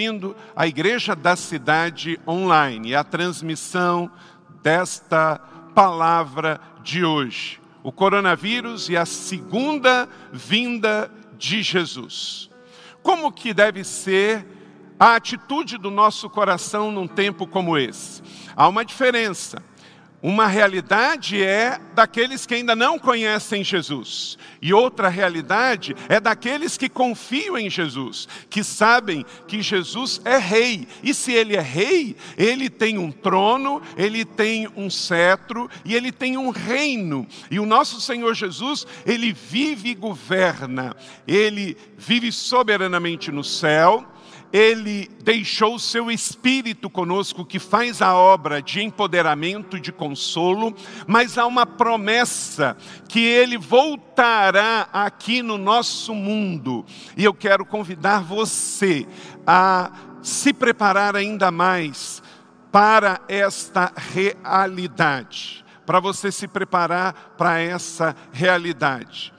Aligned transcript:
bem-vindo 0.00 0.34
à 0.56 0.66
Igreja 0.66 1.14
da 1.14 1.36
Cidade 1.36 2.18
Online, 2.26 2.94
a 2.94 3.04
transmissão 3.04 4.10
desta 4.62 5.38
palavra 5.74 6.58
de 6.82 7.04
hoje. 7.04 7.60
O 7.82 7.92
coronavírus 7.92 8.88
e 8.88 8.96
a 8.96 9.04
segunda 9.04 10.08
vinda 10.32 11.12
de 11.36 11.62
Jesus. 11.62 12.48
Como 13.02 13.30
que 13.30 13.52
deve 13.52 13.84
ser 13.84 14.46
a 14.98 15.16
atitude 15.16 15.76
do 15.76 15.90
nosso 15.90 16.30
coração 16.30 16.90
num 16.90 17.06
tempo 17.06 17.46
como 17.46 17.76
esse? 17.76 18.22
Há 18.56 18.68
uma 18.68 18.86
diferença. 18.86 19.62
Uma 20.22 20.46
realidade 20.46 21.42
é 21.42 21.80
daqueles 21.94 22.44
que 22.44 22.54
ainda 22.54 22.76
não 22.76 22.98
conhecem 22.98 23.64
Jesus, 23.64 24.36
e 24.60 24.72
outra 24.74 25.08
realidade 25.08 25.96
é 26.10 26.20
daqueles 26.20 26.76
que 26.76 26.90
confiam 26.90 27.56
em 27.56 27.70
Jesus, 27.70 28.28
que 28.50 28.62
sabem 28.62 29.24
que 29.48 29.62
Jesus 29.62 30.20
é 30.22 30.36
rei, 30.36 30.86
e 31.02 31.14
se 31.14 31.32
ele 31.32 31.56
é 31.56 31.60
rei, 31.60 32.16
ele 32.36 32.68
tem 32.68 32.98
um 32.98 33.10
trono, 33.10 33.80
ele 33.96 34.26
tem 34.26 34.68
um 34.76 34.90
cetro 34.90 35.70
e 35.86 35.94
ele 35.94 36.12
tem 36.12 36.36
um 36.36 36.50
reino. 36.50 37.26
E 37.50 37.58
o 37.58 37.64
nosso 37.64 37.98
Senhor 37.98 38.34
Jesus, 38.34 38.86
ele 39.06 39.32
vive 39.32 39.90
e 39.90 39.94
governa, 39.94 40.94
ele 41.26 41.78
vive 41.96 42.30
soberanamente 42.30 43.32
no 43.32 43.42
céu 43.42 44.06
ele 44.52 45.08
deixou 45.22 45.76
o 45.76 45.80
seu 45.80 46.10
espírito 46.10 46.90
conosco, 46.90 47.44
que 47.44 47.58
faz 47.58 48.02
a 48.02 48.14
obra 48.14 48.60
de 48.60 48.82
empoderamento, 48.82 49.78
de 49.78 49.92
consolo, 49.92 50.74
mas 51.06 51.38
há 51.38 51.46
uma 51.46 51.64
promessa 51.64 52.76
que 53.08 53.20
ele 53.20 53.56
voltará 53.56 54.88
aqui 54.92 55.42
no 55.42 55.56
nosso 55.56 56.14
mundo. 56.14 56.84
E 57.16 57.24
eu 57.24 57.32
quero 57.32 57.64
convidar 57.64 58.22
você 58.22 59.06
a 59.46 59.92
se 60.22 60.52
preparar 60.52 61.14
ainda 61.14 61.50
mais 61.50 62.22
para 62.72 63.20
esta 63.28 63.92
realidade, 63.96 65.64
para 65.86 66.00
você 66.00 66.30
se 66.30 66.46
preparar 66.46 67.34
para 67.36 67.58
essa 67.58 68.14
realidade. 68.32 69.32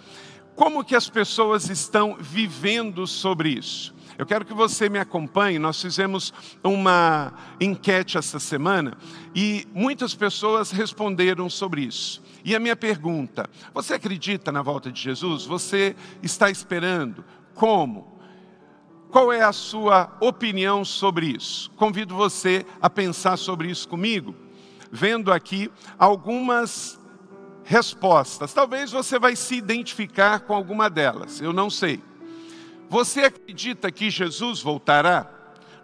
Como 0.55 0.83
que 0.83 0.95
as 0.95 1.09
pessoas 1.09 1.69
estão 1.69 2.17
vivendo 2.19 3.07
sobre 3.07 3.49
isso? 3.49 3.93
Eu 4.21 4.25
quero 4.27 4.45
que 4.45 4.53
você 4.53 4.87
me 4.87 4.99
acompanhe. 4.99 5.57
Nós 5.57 5.81
fizemos 5.81 6.31
uma 6.63 7.33
enquete 7.59 8.19
essa 8.19 8.39
semana 8.39 8.95
e 9.33 9.67
muitas 9.73 10.13
pessoas 10.13 10.69
responderam 10.69 11.49
sobre 11.49 11.81
isso. 11.81 12.21
E 12.45 12.55
a 12.55 12.59
minha 12.59 12.75
pergunta: 12.75 13.49
você 13.73 13.95
acredita 13.95 14.51
na 14.51 14.61
volta 14.61 14.91
de 14.91 15.01
Jesus? 15.01 15.43
Você 15.45 15.95
está 16.21 16.51
esperando? 16.51 17.25
Como? 17.55 18.21
Qual 19.09 19.33
é 19.33 19.41
a 19.41 19.51
sua 19.51 20.15
opinião 20.21 20.85
sobre 20.85 21.25
isso? 21.25 21.71
Convido 21.71 22.13
você 22.13 22.63
a 22.79 22.91
pensar 22.91 23.37
sobre 23.37 23.71
isso 23.71 23.87
comigo, 23.87 24.35
vendo 24.91 25.33
aqui 25.33 25.71
algumas 25.97 27.01
respostas. 27.63 28.53
Talvez 28.53 28.91
você 28.91 29.17
vai 29.17 29.35
se 29.35 29.55
identificar 29.55 30.41
com 30.41 30.53
alguma 30.53 30.91
delas, 30.91 31.41
eu 31.41 31.51
não 31.51 31.71
sei. 31.71 32.10
Você 32.91 33.21
acredita 33.21 33.89
que 33.89 34.09
Jesus 34.09 34.61
voltará? 34.61 35.31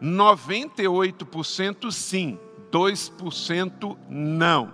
98% 0.04 1.90
sim, 1.90 2.38
2% 2.70 3.98
não. 4.10 4.74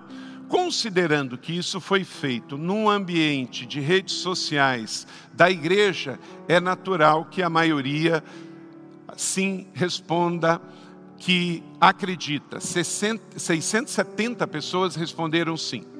Considerando 0.49 1.37
que 1.37 1.55
isso 1.55 1.79
foi 1.79 2.03
feito 2.03 2.57
num 2.57 2.89
ambiente 2.89 3.67
de 3.67 3.79
redes 3.79 4.15
sociais 4.15 5.05
da 5.31 5.47
igreja, 5.47 6.19
é 6.47 6.59
natural 6.59 7.25
que 7.25 7.43
a 7.43 7.49
maioria 7.51 8.23
sim 9.15 9.67
responda 9.71 10.59
que 11.19 11.63
acredita. 11.79 12.59
670 12.59 14.47
pessoas 14.47 14.95
responderam 14.95 15.55
sim. 15.55 15.92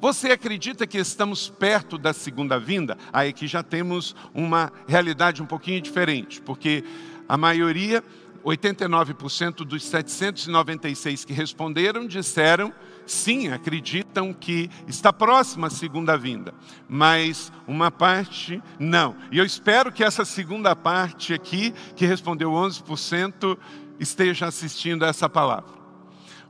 Você 0.00 0.28
acredita 0.28 0.86
que 0.86 0.96
estamos 0.96 1.50
perto 1.50 1.98
da 1.98 2.14
segunda 2.14 2.58
vinda? 2.58 2.96
Aí 3.12 3.28
aqui 3.28 3.46
já 3.46 3.62
temos 3.62 4.16
uma 4.32 4.72
realidade 4.88 5.42
um 5.42 5.46
pouquinho 5.46 5.78
diferente, 5.78 6.40
porque 6.40 6.82
a 7.28 7.36
maioria, 7.36 8.02
89% 8.42 9.56
dos 9.56 9.84
796 9.84 11.26
que 11.26 11.34
responderam, 11.34 12.06
disseram 12.06 12.72
sim, 13.04 13.48
acreditam 13.48 14.32
que 14.32 14.70
está 14.88 15.12
próxima 15.12 15.66
a 15.66 15.70
segunda 15.70 16.16
vinda, 16.16 16.54
mas 16.88 17.52
uma 17.66 17.90
parte 17.90 18.62
não. 18.78 19.14
E 19.30 19.36
eu 19.36 19.44
espero 19.44 19.92
que 19.92 20.02
essa 20.02 20.24
segunda 20.24 20.74
parte 20.74 21.34
aqui, 21.34 21.74
que 21.94 22.06
respondeu 22.06 22.52
11%, 22.52 23.58
esteja 23.98 24.46
assistindo 24.46 25.04
a 25.04 25.08
essa 25.08 25.28
palavra. 25.28 25.78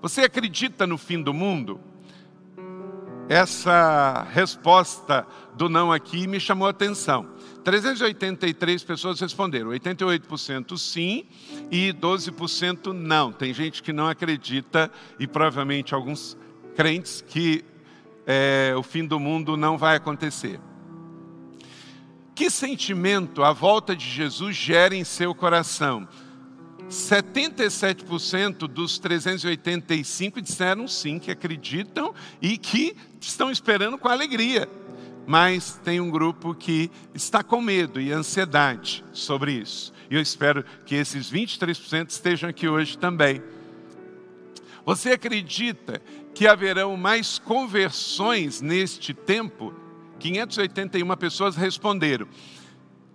Você 0.00 0.20
acredita 0.20 0.86
no 0.86 0.96
fim 0.96 1.20
do 1.20 1.34
mundo? 1.34 1.80
Essa 3.30 4.26
resposta 4.32 5.24
do 5.54 5.68
não 5.68 5.92
aqui 5.92 6.26
me 6.26 6.40
chamou 6.40 6.66
a 6.66 6.72
atenção. 6.72 7.28
383 7.62 8.82
pessoas 8.82 9.20
responderam, 9.20 9.70
88% 9.70 10.76
sim 10.76 11.26
e 11.70 11.92
12% 11.92 12.92
não. 12.92 13.30
Tem 13.30 13.54
gente 13.54 13.84
que 13.84 13.92
não 13.92 14.08
acredita 14.08 14.90
e 15.16 15.28
provavelmente 15.28 15.94
alguns 15.94 16.36
crentes 16.74 17.24
que 17.24 17.64
é, 18.26 18.74
o 18.76 18.82
fim 18.82 19.06
do 19.06 19.20
mundo 19.20 19.56
não 19.56 19.78
vai 19.78 19.94
acontecer. 19.94 20.58
Que 22.34 22.50
sentimento 22.50 23.44
a 23.44 23.52
volta 23.52 23.94
de 23.94 24.10
Jesus 24.10 24.56
gera 24.56 24.96
em 24.96 25.04
seu 25.04 25.32
coração? 25.36 26.08
77% 26.90 28.66
dos 28.66 28.98
385 28.98 30.42
disseram 30.42 30.88
sim, 30.88 31.20
que 31.20 31.30
acreditam 31.30 32.12
e 32.42 32.58
que 32.58 32.96
estão 33.20 33.50
esperando 33.50 33.96
com 33.96 34.08
alegria. 34.08 34.68
Mas 35.26 35.80
tem 35.84 36.00
um 36.00 36.10
grupo 36.10 36.52
que 36.52 36.90
está 37.14 37.44
com 37.44 37.60
medo 37.60 38.00
e 38.00 38.10
ansiedade 38.10 39.04
sobre 39.12 39.52
isso. 39.52 39.92
E 40.10 40.16
eu 40.16 40.20
espero 40.20 40.64
que 40.84 40.96
esses 40.96 41.30
23% 41.30 42.10
estejam 42.10 42.50
aqui 42.50 42.66
hoje 42.66 42.98
também. 42.98 43.40
Você 44.84 45.10
acredita 45.10 46.02
que 46.34 46.48
haverão 46.48 46.96
mais 46.96 47.38
conversões 47.38 48.60
neste 48.60 49.14
tempo? 49.14 49.72
581 50.18 51.16
pessoas 51.16 51.54
responderam. 51.54 52.26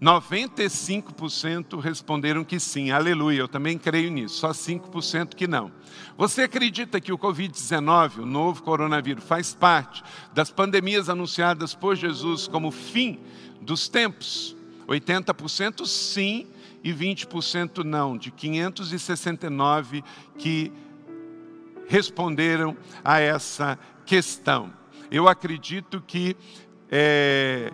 95% 0.05 1.79
responderam 1.79 2.43
que 2.43 2.59
sim, 2.59 2.91
aleluia, 2.91 3.39
eu 3.39 3.47
também 3.47 3.75
creio 3.75 4.11
nisso, 4.11 4.35
só 4.35 4.51
5% 4.51 5.33
que 5.33 5.47
não. 5.47 5.71
Você 6.15 6.43
acredita 6.43 7.01
que 7.01 7.11
o 7.11 7.17
Covid-19, 7.17 8.19
o 8.19 8.25
novo 8.25 8.61
coronavírus, 8.61 9.23
faz 9.23 9.55
parte 9.55 10.03
das 10.31 10.51
pandemias 10.51 11.09
anunciadas 11.09 11.73
por 11.73 11.95
Jesus 11.95 12.47
como 12.47 12.69
fim 12.69 13.19
dos 13.59 13.87
tempos? 13.87 14.55
80% 14.87 15.87
sim 15.87 16.45
e 16.83 16.93
20% 16.93 17.83
não, 17.83 18.15
de 18.15 18.29
569 18.29 20.03
que 20.37 20.71
responderam 21.87 22.77
a 23.03 23.19
essa 23.19 23.79
questão. 24.05 24.71
Eu 25.09 25.27
acredito 25.27 25.99
que 25.99 26.37
é, 26.91 27.73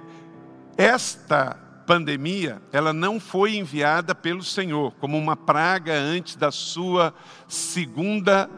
esta 0.77 1.70
pandemia, 1.91 2.61
ela 2.71 2.93
não 2.93 3.19
foi 3.19 3.57
enviada 3.57 4.15
pelo 4.15 4.41
Senhor 4.41 4.93
como 4.93 5.17
uma 5.17 5.35
praga 5.35 5.93
antes 5.93 6.37
da 6.37 6.49
sua 6.49 7.13
segunda 7.49 8.49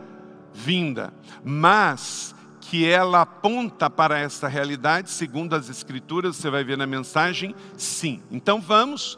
vinda, 0.54 1.12
mas 1.44 2.36
que 2.62 2.88
ela 2.88 3.22
aponta 3.22 3.90
para 3.90 4.20
essa 4.20 4.48
realidade, 4.48 5.10
segundo 5.10 5.56
as 5.56 5.68
Escrituras, 5.68 6.36
você 6.36 6.48
vai 6.48 6.64
ver 6.64 6.78
na 6.78 6.86
mensagem, 6.86 7.56
sim. 7.76 8.22
Então 8.30 8.62
vamos 8.62 9.18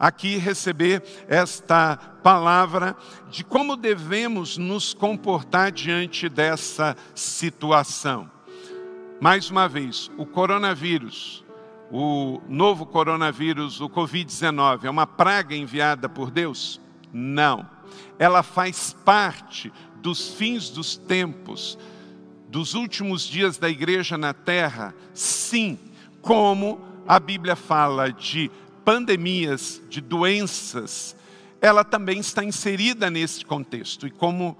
aqui 0.00 0.38
receber 0.38 1.02
esta 1.28 1.98
palavra 2.22 2.96
de 3.30 3.44
como 3.44 3.76
devemos 3.76 4.56
nos 4.56 4.94
comportar 4.94 5.70
diante 5.70 6.30
dessa 6.30 6.96
situação. 7.14 8.30
Mais 9.20 9.50
uma 9.50 9.68
vez, 9.68 10.10
o 10.16 10.24
coronavírus 10.24 11.44
o 11.90 12.40
novo 12.48 12.84
coronavírus, 12.84 13.80
o 13.80 13.88
Covid-19, 13.88 14.84
é 14.84 14.90
uma 14.90 15.06
praga 15.06 15.54
enviada 15.54 16.08
por 16.08 16.30
Deus? 16.30 16.80
Não. 17.12 17.68
Ela 18.18 18.42
faz 18.42 18.92
parte 19.04 19.72
dos 19.96 20.28
fins 20.28 20.68
dos 20.68 20.96
tempos, 20.96 21.78
dos 22.48 22.74
últimos 22.74 23.22
dias 23.22 23.58
da 23.58 23.68
igreja 23.68 24.18
na 24.18 24.32
terra? 24.32 24.94
Sim. 25.14 25.78
Como 26.20 26.80
a 27.06 27.18
Bíblia 27.18 27.56
fala 27.56 28.12
de 28.12 28.50
pandemias, 28.84 29.82
de 29.88 30.00
doenças, 30.00 31.16
ela 31.60 31.84
também 31.84 32.20
está 32.20 32.44
inserida 32.44 33.10
nesse 33.10 33.44
contexto. 33.44 34.06
E 34.06 34.10
como 34.10 34.56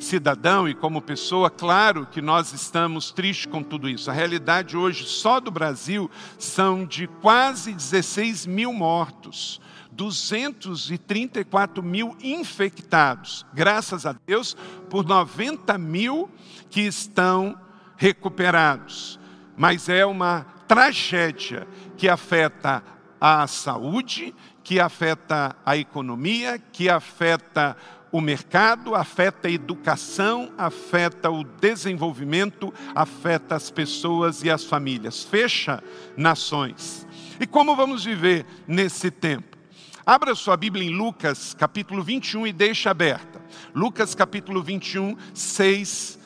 cidadão 0.00 0.68
e 0.68 0.74
como 0.74 1.00
pessoa, 1.00 1.50
claro 1.50 2.06
que 2.06 2.20
nós 2.20 2.52
estamos 2.52 3.10
tristes 3.10 3.46
com 3.46 3.62
tudo 3.62 3.88
isso. 3.88 4.10
A 4.10 4.14
realidade 4.14 4.76
hoje, 4.76 5.06
só 5.06 5.38
do 5.40 5.50
Brasil, 5.50 6.10
são 6.38 6.84
de 6.84 7.06
quase 7.06 7.72
16 7.72 8.46
mil 8.46 8.72
mortos. 8.72 9.60
234 9.92 11.82
mil 11.82 12.16
infectados, 12.22 13.44
graças 13.52 14.06
a 14.06 14.14
Deus, 14.26 14.56
por 14.88 15.04
90 15.04 15.76
mil 15.76 16.30
que 16.70 16.80
estão 16.80 17.60
recuperados. 17.96 19.20
Mas 19.56 19.90
é 19.90 20.06
uma 20.06 20.46
tragédia 20.66 21.68
que 21.98 22.08
afeta 22.08 22.82
a 23.20 23.46
saúde, 23.46 24.34
que 24.64 24.80
afeta 24.80 25.54
a 25.66 25.76
economia, 25.76 26.58
que 26.58 26.88
afeta 26.88 27.76
o 28.12 28.20
mercado, 28.20 28.94
afeta 28.94 29.48
a 29.48 29.50
educação, 29.50 30.52
afeta 30.58 31.30
o 31.30 31.44
desenvolvimento, 31.44 32.72
afeta 32.94 33.54
as 33.54 33.70
pessoas 33.70 34.42
e 34.42 34.50
as 34.50 34.64
famílias, 34.64 35.22
fecha 35.22 35.82
nações. 36.16 37.06
E 37.38 37.46
como 37.46 37.76
vamos 37.76 38.04
viver 38.04 38.44
nesse 38.66 39.10
tempo? 39.10 39.56
Abra 40.04 40.34
sua 40.34 40.56
Bíblia 40.56 40.84
em 40.84 40.94
Lucas, 40.94 41.54
capítulo 41.54 42.02
21 42.02 42.48
e 42.48 42.52
deixa 42.52 42.90
aberta. 42.90 43.40
Lucas, 43.74 44.14
capítulo 44.14 44.62
21, 44.62 45.16
6 45.32 46.18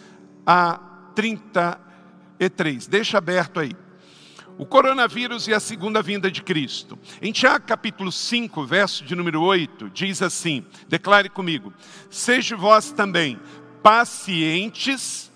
a 0.46 0.80
33. 1.14 2.86
Deixa 2.86 3.18
aberto 3.18 3.60
aí 3.60 3.72
o 4.58 4.64
coronavírus 4.64 5.48
e 5.48 5.54
a 5.54 5.60
segunda 5.60 6.02
vinda 6.02 6.30
de 6.30 6.42
Cristo. 6.42 6.98
Em 7.20 7.32
Tiago 7.32 7.66
capítulo 7.66 8.12
5, 8.12 8.64
verso 8.64 9.04
de 9.04 9.14
número 9.14 9.42
8, 9.42 9.90
diz 9.90 10.22
assim: 10.22 10.64
declare 10.88 11.28
comigo, 11.28 11.72
seja 12.10 12.56
vós 12.56 12.92
também 12.92 13.38
pacientes, 13.82 15.30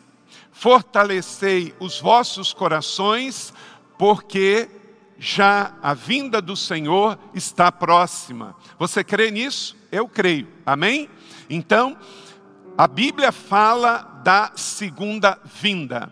fortalecei 0.50 1.74
os 1.78 2.00
vossos 2.00 2.52
corações, 2.52 3.52
porque 3.98 4.68
já 5.18 5.74
a 5.82 5.92
vinda 5.94 6.40
do 6.40 6.56
Senhor 6.56 7.18
está 7.34 7.70
próxima. 7.72 8.54
Você 8.78 9.02
crê 9.02 9.30
nisso? 9.30 9.76
Eu 9.90 10.08
creio. 10.08 10.48
Amém? 10.64 11.10
Então, 11.50 11.98
a 12.76 12.86
Bíblia 12.86 13.32
fala 13.32 14.20
da 14.22 14.52
segunda 14.54 15.38
vinda 15.60 16.10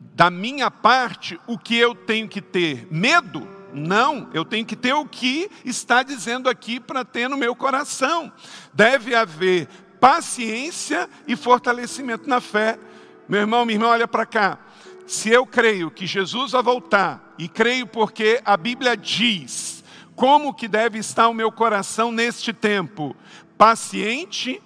da 0.00 0.30
minha 0.30 0.70
parte, 0.70 1.38
o 1.46 1.58
que 1.58 1.76
eu 1.76 1.94
tenho 1.94 2.28
que 2.28 2.40
ter? 2.40 2.88
Medo? 2.90 3.46
Não, 3.72 4.28
eu 4.34 4.44
tenho 4.44 4.66
que 4.66 4.74
ter 4.74 4.94
o 4.94 5.06
que 5.06 5.48
está 5.64 6.02
dizendo 6.02 6.48
aqui 6.48 6.80
para 6.80 7.04
ter 7.04 7.28
no 7.28 7.36
meu 7.36 7.54
coração. 7.54 8.32
Deve 8.72 9.14
haver 9.14 9.68
paciência 10.00 11.08
e 11.28 11.36
fortalecimento 11.36 12.28
na 12.28 12.40
fé. 12.40 12.78
Meu 13.28 13.40
irmão, 13.40 13.64
minha 13.64 13.76
irmã, 13.76 13.88
olha 13.88 14.08
para 14.08 14.26
cá. 14.26 14.58
Se 15.06 15.28
eu 15.28 15.46
creio 15.46 15.90
que 15.90 16.06
Jesus 16.06 16.52
vai 16.52 16.62
voltar, 16.62 17.30
e 17.40 17.48
creio 17.48 17.86
porque 17.86 18.40
a 18.44 18.54
Bíblia 18.54 18.94
diz 18.94 19.82
como 20.14 20.52
que 20.52 20.68
deve 20.68 20.98
estar 20.98 21.26
o 21.26 21.32
meu 21.32 21.50
coração 21.50 22.12
neste 22.12 22.52
tempo, 22.52 23.16
paciente 23.56 24.62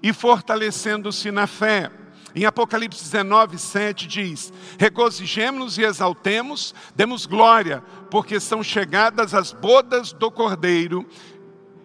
e 0.00 0.12
fortalecendo-se 0.12 1.32
na 1.32 1.48
fé. 1.48 1.90
Em 2.34 2.44
Apocalipse 2.44 3.02
19, 3.02 3.58
7 3.58 4.06
diz: 4.06 4.52
Regozijemos-nos 4.78 5.78
e 5.78 5.82
exaltemos, 5.82 6.74
demos 6.94 7.26
glória, 7.26 7.82
porque 8.10 8.40
são 8.40 8.62
chegadas 8.62 9.34
as 9.34 9.52
bodas 9.52 10.12
do 10.12 10.30
Cordeiro 10.30 11.06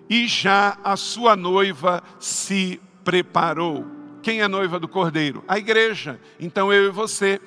e 0.10 0.28
já 0.28 0.78
a 0.84 0.96
sua 0.96 1.36
noiva 1.36 2.02
se 2.20 2.82
preparou. 3.04 3.86
Quem 4.22 4.42
é 4.42 4.48
noiva 4.48 4.80
do 4.80 4.88
Cordeiro? 4.88 5.44
A 5.48 5.58
igreja. 5.58 6.20
Então 6.40 6.72
eu 6.72 6.88
e 6.88 6.90
você. 6.90 7.42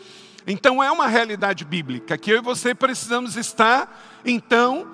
Então 0.47 0.83
é 0.83 0.91
uma 0.91 1.07
realidade 1.07 1.65
bíblica 1.65 2.17
que 2.17 2.31
eu 2.31 2.39
e 2.39 2.43
você 2.43 2.75
precisamos 2.75 3.37
estar, 3.37 4.21
então, 4.25 4.91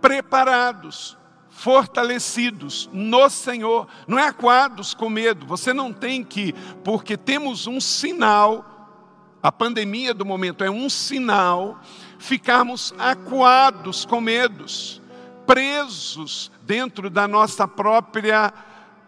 preparados 0.00 1.16
fortalecidos 1.56 2.88
no 2.92 3.30
Senhor, 3.30 3.88
não 4.06 4.18
é 4.18 4.28
aquados 4.28 4.92
com 4.92 5.08
medo. 5.08 5.46
Você 5.46 5.72
não 5.72 5.90
tem 5.90 6.22
que, 6.22 6.52
porque 6.84 7.16
temos 7.16 7.66
um 7.66 7.80
sinal, 7.80 9.38
a 9.42 9.50
pandemia 9.50 10.12
do 10.12 10.24
momento 10.24 10.62
é 10.62 10.70
um 10.70 10.90
sinal, 10.90 11.80
ficarmos 12.18 12.94
acuados 12.98 14.04
com 14.04 14.20
medos, 14.20 15.00
presos 15.46 16.52
dentro 16.62 17.08
da 17.08 17.26
nossa 17.26 17.66
própria 17.66 18.52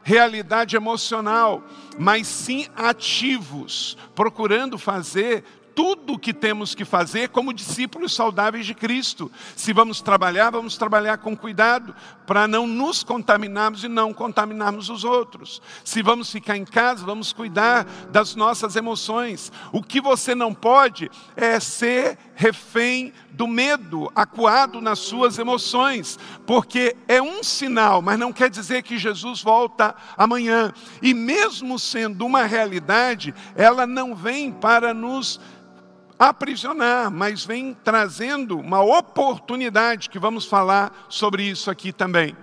realidade 0.02 0.74
emocional, 0.74 1.62
mas 1.98 2.26
sim 2.26 2.66
ativos, 2.74 3.94
procurando 4.14 4.78
fazer 4.78 5.44
tudo 5.78 6.14
o 6.14 6.18
que 6.18 6.34
temos 6.34 6.74
que 6.74 6.84
fazer 6.84 7.28
como 7.28 7.52
discípulos 7.52 8.12
saudáveis 8.12 8.66
de 8.66 8.74
Cristo. 8.74 9.30
Se 9.54 9.72
vamos 9.72 10.00
trabalhar, 10.00 10.50
vamos 10.50 10.76
trabalhar 10.76 11.18
com 11.18 11.36
cuidado 11.36 11.94
para 12.26 12.48
não 12.48 12.66
nos 12.66 13.04
contaminarmos 13.04 13.84
e 13.84 13.88
não 13.88 14.12
contaminarmos 14.12 14.90
os 14.90 15.04
outros. 15.04 15.62
Se 15.84 16.02
vamos 16.02 16.32
ficar 16.32 16.56
em 16.56 16.64
casa, 16.64 17.06
vamos 17.06 17.32
cuidar 17.32 17.84
das 18.10 18.34
nossas 18.34 18.74
emoções. 18.74 19.52
O 19.70 19.80
que 19.80 20.00
você 20.00 20.34
não 20.34 20.52
pode 20.52 21.12
é 21.36 21.60
ser 21.60 22.18
refém 22.34 23.12
do 23.30 23.46
medo, 23.46 24.10
acuado 24.16 24.80
nas 24.80 24.98
suas 24.98 25.38
emoções, 25.38 26.18
porque 26.44 26.96
é 27.06 27.22
um 27.22 27.40
sinal, 27.40 28.02
mas 28.02 28.18
não 28.18 28.32
quer 28.32 28.50
dizer 28.50 28.82
que 28.82 28.98
Jesus 28.98 29.40
volta 29.42 29.94
amanhã. 30.16 30.72
E 31.00 31.14
mesmo 31.14 31.78
sendo 31.78 32.26
uma 32.26 32.42
realidade, 32.42 33.32
ela 33.54 33.86
não 33.86 34.12
vem 34.12 34.50
para 34.50 34.92
nos 34.92 35.40
aprisionar, 36.18 37.10
mas 37.10 37.44
vem 37.44 37.76
trazendo 37.84 38.58
uma 38.58 38.82
oportunidade, 38.82 40.10
que 40.10 40.18
vamos 40.18 40.44
falar 40.44 41.06
sobre 41.08 41.44
isso 41.44 41.70
aqui 41.70 41.92
também. 41.92 42.36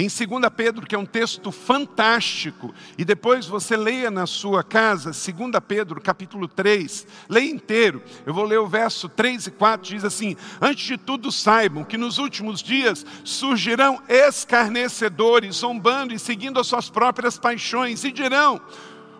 Em 0.00 0.06
2 0.06 0.28
Pedro, 0.56 0.86
que 0.86 0.94
é 0.94 0.98
um 0.98 1.04
texto 1.04 1.50
fantástico, 1.50 2.72
e 2.96 3.04
depois 3.04 3.46
você 3.46 3.76
leia 3.76 4.12
na 4.12 4.28
sua 4.28 4.62
casa, 4.62 5.10
2 5.10 5.50
Pedro, 5.66 6.00
capítulo 6.00 6.46
3, 6.46 7.04
leia 7.28 7.50
inteiro. 7.50 8.00
Eu 8.24 8.32
vou 8.32 8.44
ler 8.44 8.60
o 8.60 8.68
verso 8.68 9.08
3 9.08 9.48
e 9.48 9.50
4, 9.50 9.94
diz 9.94 10.04
assim: 10.04 10.36
Antes 10.60 10.86
de 10.86 10.96
tudo, 10.96 11.32
saibam 11.32 11.82
que 11.82 11.98
nos 11.98 12.18
últimos 12.18 12.62
dias 12.62 13.04
surgirão 13.24 14.00
escarnecedores, 14.08 15.56
zombando 15.56 16.14
e 16.14 16.18
seguindo 16.18 16.60
as 16.60 16.68
suas 16.68 16.88
próprias 16.88 17.36
paixões, 17.36 18.04
e 18.04 18.12
dirão: 18.12 18.60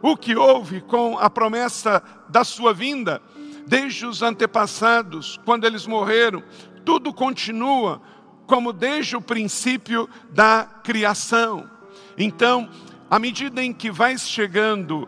O 0.01 0.17
que 0.17 0.37
houve 0.37 0.81
com 0.81 1.19
a 1.19 1.29
promessa 1.29 2.01
da 2.29 2.45
sua 2.45 2.73
vinda? 2.73 3.21
Desde 3.69 4.07
os 4.07 4.23
antepassados, 4.23 5.39
quando 5.45 5.65
eles 5.65 5.87
morreram, 5.87 6.43
tudo 6.85 7.13
continua 7.13 8.01
como 8.47 8.73
desde 8.73 9.15
o 9.15 9.21
princípio 9.21 10.09
da 10.31 10.65
criação. 10.83 11.69
Então, 12.17 12.69
à 13.11 13.19
medida 13.19 13.63
em 13.63 13.73
que 13.73 13.91
vai 13.91 14.17
chegando 14.17 15.07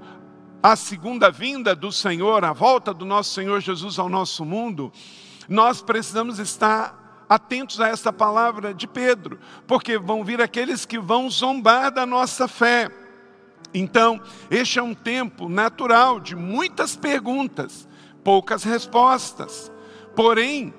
a 0.62 0.76
segunda 0.76 1.31
vinda 1.31 1.75
do 1.75 1.90
Senhor, 1.90 2.45
a 2.45 2.52
volta 2.52 2.93
do 2.93 3.07
nosso 3.07 3.33
Senhor 3.33 3.61
Jesus 3.61 3.99
ao 3.99 4.11
nosso 4.11 4.45
mundo, 4.45 4.93
nós 5.49 5.81
precisamos 5.81 6.38
estar 6.38 7.25
atentos 7.29 7.81
a 7.81 7.88
essa 7.88 8.12
palavra 8.12 8.75
de 8.75 8.87
Pedro, 8.87 9.38
porque 9.67 9.97
vão 9.97 10.23
vir 10.23 10.43
aqueles 10.43 10.85
que 10.85 10.99
vão 10.99 11.31
zombar 11.31 11.90
da 11.90 12.05
nossa 12.05 12.47
fé. 12.47 12.90
Então, 13.73 14.21
este 14.50 14.79
é 14.79 14.83
um 14.83 14.95
tempo 14.95 15.49
natural 15.49 16.21
de 16.21 16.37
muitas 16.37 16.95
perguntas, 16.97 17.88
poucas 18.25 18.65
respostas. 18.65 19.71
Porém, 20.15 20.75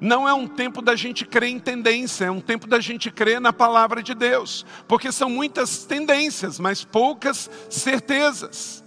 não 0.00 0.26
é 0.26 0.32
um 0.32 0.46
tempo 0.46 0.80
da 0.80 0.96
gente 0.96 1.26
crer 1.26 1.50
em 1.50 1.58
tendência, 1.58 2.24
é 2.24 2.30
um 2.30 2.40
tempo 2.40 2.66
da 2.66 2.80
gente 2.80 3.10
crer 3.10 3.40
na 3.40 3.52
palavra 3.52 4.02
de 4.02 4.14
Deus, 4.14 4.64
porque 4.88 5.12
são 5.12 5.28
muitas 5.28 5.84
tendências, 5.84 6.58
mas 6.58 6.82
poucas 6.82 7.50
certezas. 7.68 8.82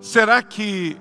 Será 0.00 0.42
que 0.42 1.00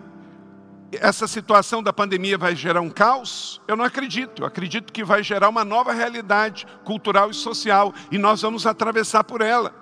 essa 0.93 1.27
situação 1.27 1.81
da 1.81 1.91
pandemia 1.91 2.37
vai 2.37 2.55
gerar 2.55 2.81
um 2.81 2.89
caos? 2.89 3.61
Eu 3.67 3.75
não 3.75 3.83
acredito. 3.83 4.43
Eu 4.43 4.45
acredito 4.45 4.91
que 4.93 5.03
vai 5.03 5.23
gerar 5.23 5.49
uma 5.49 5.65
nova 5.65 5.91
realidade 5.91 6.65
cultural 6.83 7.31
e 7.31 7.33
social 7.33 7.93
e 8.11 8.17
nós 8.17 8.41
vamos 8.41 8.65
atravessar 8.65 9.23
por 9.23 9.41
ela. 9.41 9.73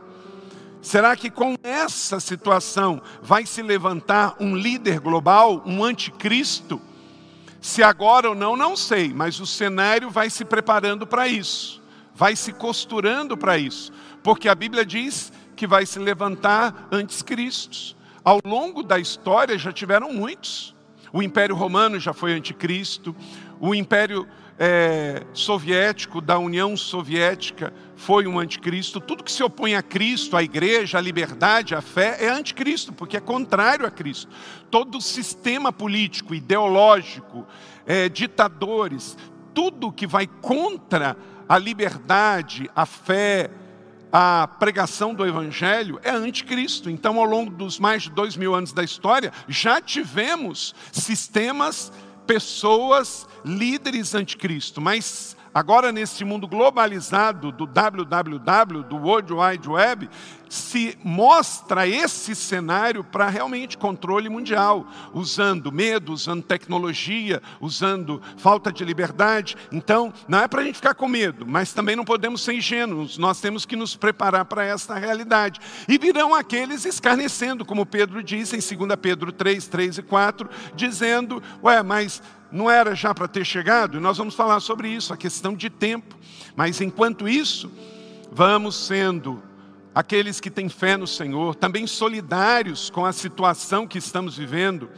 Será 0.82 1.16
que 1.16 1.30
com 1.30 1.56
essa 1.62 2.20
situação 2.20 3.02
vai 3.22 3.46
se 3.46 3.62
levantar 3.62 4.36
um 4.40 4.56
líder 4.56 5.00
global, 5.00 5.62
um 5.66 5.84
anticristo? 5.84 6.82
Se 7.60 7.84
agora 7.84 8.30
ou 8.30 8.36
não, 8.36 8.56
não 8.56 8.78
sei, 8.78 9.14
mas 9.14 9.40
o 9.42 9.46
cenário 9.46 10.10
vai 10.10 10.30
se 10.30 10.46
preparando 10.46 11.06
para 11.06 11.28
isso, 11.28 11.82
vai 12.16 12.36
se 12.36 12.54
costurando 12.54 13.36
para 13.36 13.58
isso, 13.58 13.92
porque 14.24 14.48
a 14.48 14.56
Bíblia 14.56 14.86
diz 14.86 15.34
que 15.56 15.68
vai 15.68 15.86
se 15.86 16.00
levantar 16.00 16.88
anticristos. 16.90 17.98
Ao 18.24 18.40
longo 18.46 18.82
da 18.82 18.98
história 18.98 19.58
já 19.58 19.74
tiveram 19.74 20.14
muitos. 20.14 20.76
O 21.12 21.22
Império 21.22 21.56
Romano 21.56 22.00
já 22.00 22.14
foi 22.14 22.34
anticristo, 22.34 23.16
o 23.60 23.76
Império 23.76 24.28
é, 24.58 25.24
Soviético, 25.34 26.22
da 26.22 26.38
União 26.38 26.78
Soviética, 26.78 27.74
foi 28.00 28.26
um 28.26 28.40
anticristo. 28.40 29.02
Tudo 29.02 29.26
que 29.26 29.32
se 29.32 29.44
opõe 29.44 29.76
a 29.76 29.84
Cristo, 29.84 30.38
à 30.38 30.42
igreja, 30.42 30.98
à 30.98 31.02
liberdade, 31.02 31.76
à 31.76 31.82
fé, 31.82 32.18
é 32.22 32.30
anticristo, 32.30 32.94
porque 32.94 33.18
é 33.18 33.20
contrário 33.20 33.86
a 33.86 33.92
Cristo. 33.92 34.32
Todo 34.72 35.02
sistema 35.02 35.72
político, 35.72 36.34
ideológico, 36.34 37.46
é, 37.86 38.08
ditadores, 38.08 39.18
tudo 39.54 39.92
que 39.92 40.08
vai 40.08 40.28
contra 40.28 41.18
a 41.48 41.58
liberdade, 41.58 42.72
a 42.74 42.86
fé, 42.86 43.52
a 44.12 44.48
pregação 44.48 45.14
do 45.14 45.26
Evangelho 45.26 46.00
é 46.02 46.12
anticristo. 46.12 46.90
Então, 46.90 47.20
ao 47.20 47.26
longo 47.26 47.52
dos 47.52 47.80
mais 47.80 48.04
de 48.04 48.12
dois 48.12 48.38
mil 48.38 48.56
anos 48.56 48.72
da 48.72 48.84
história, 48.84 49.34
já 49.46 49.82
tivemos 49.82 50.74
sistemas, 50.94 51.92
pessoas, 52.26 53.28
líderes 53.44 54.16
anticristo, 54.16 54.80
mas 54.80 55.36
Agora, 55.54 55.92
nesse 55.92 56.24
mundo 56.24 56.48
globalizado 56.48 57.52
do 57.52 57.66
www, 57.66 58.84
do 58.84 58.98
World 58.98 59.34
Wide 59.34 59.70
Web, 59.70 60.10
se 60.50 60.98
mostra 61.04 61.88
esse 61.88 62.36
cenário 62.36 63.04
para 63.04 63.30
realmente 63.30 63.78
controle 63.78 64.28
mundial, 64.30 64.88
usando 65.14 65.72
medo, 65.72 66.12
usando 66.12 66.42
tecnologia, 66.42 67.42
usando 67.62 68.22
falta 68.38 68.72
de 68.72 68.84
liberdade. 68.84 69.56
Então, 69.72 70.12
não 70.28 70.40
é 70.40 70.48
para 70.48 70.62
a 70.62 70.64
gente 70.64 70.76
ficar 70.76 70.96
com 70.96 71.08
medo, 71.08 71.46
mas 71.46 71.72
também 71.72 71.96
não 71.96 72.04
podemos 72.04 72.42
ser 72.42 72.54
ingênuos, 72.54 73.18
nós 73.18 73.40
temos 73.40 73.66
que 73.66 73.76
nos 73.76 73.96
preparar 73.96 74.46
para 74.46 74.66
esta 74.66 74.96
realidade. 74.96 75.60
E 75.88 75.98
virão 75.98 76.34
aqueles 76.34 76.86
escarnecendo, 76.86 77.64
como 77.64 77.86
Pedro 77.86 78.24
disse 78.24 78.56
em 78.56 78.78
2 78.78 78.96
Pedro 79.00 79.32
3, 79.32 79.68
3 79.68 79.98
e 80.00 80.04
4, 80.04 80.50
dizendo: 80.76 81.42
Ué, 81.64 81.84
mas 81.84 82.22
não 82.52 82.70
era 82.70 82.96
já 82.96 83.14
para 83.14 83.28
ter 83.28 83.46
chegado? 83.46 84.00
Nós 84.00 84.18
vamos 84.18 84.36
falar 84.36 84.60
sobre 84.60 84.90
isso, 84.90 85.14
a 85.14 85.18
questão 85.18 85.54
de 85.54 85.70
tempo. 85.70 86.16
Mas 86.56 86.82
enquanto 86.82 87.28
isso, 87.28 87.72
vamos 88.32 88.76
sendo 88.76 89.42
aqueles 89.94 90.40
que 90.40 90.50
têm 90.50 90.70
fé 90.70 90.96
no 90.96 91.08
Senhor, 91.08 91.56
também 91.56 91.86
solidários 91.88 92.90
com 92.90 93.06
a 93.06 93.14
situação 93.14 93.88
que 93.88 93.98
estamos 93.98 94.38
vivendo. 94.38 94.90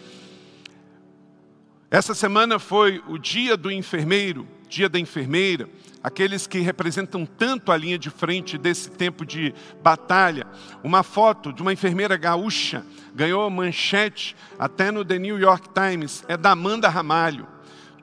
Essa 1.89 2.13
semana 2.13 2.57
foi 2.59 3.03
o 3.07 3.17
dia 3.17 3.57
do 3.57 3.69
enfermeiro, 3.69 4.47
dia 4.69 4.87
da 4.87 4.97
enfermeira, 4.97 5.67
aqueles 6.01 6.47
que 6.47 6.59
representam 6.59 7.25
tanto 7.25 7.71
a 7.71 7.77
linha 7.77 7.99
de 7.99 8.09
frente 8.09 8.57
desse 8.57 8.89
tempo 8.89 9.25
de 9.25 9.53
batalha. 9.83 10.47
Uma 10.83 11.03
foto 11.03 11.51
de 11.51 11.61
uma 11.61 11.73
enfermeira 11.73 12.15
gaúcha, 12.15 12.85
ganhou 13.13 13.49
manchete 13.49 14.35
até 14.57 14.91
no 14.91 15.03
The 15.03 15.19
New 15.19 15.39
York 15.39 15.69
Times, 15.69 16.23
é 16.27 16.37
da 16.37 16.51
Amanda 16.51 16.89
Ramalho. 16.89 17.47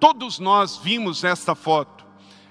Todos 0.00 0.38
nós 0.38 0.76
vimos 0.76 1.24
essa 1.24 1.54
foto. 1.54 2.04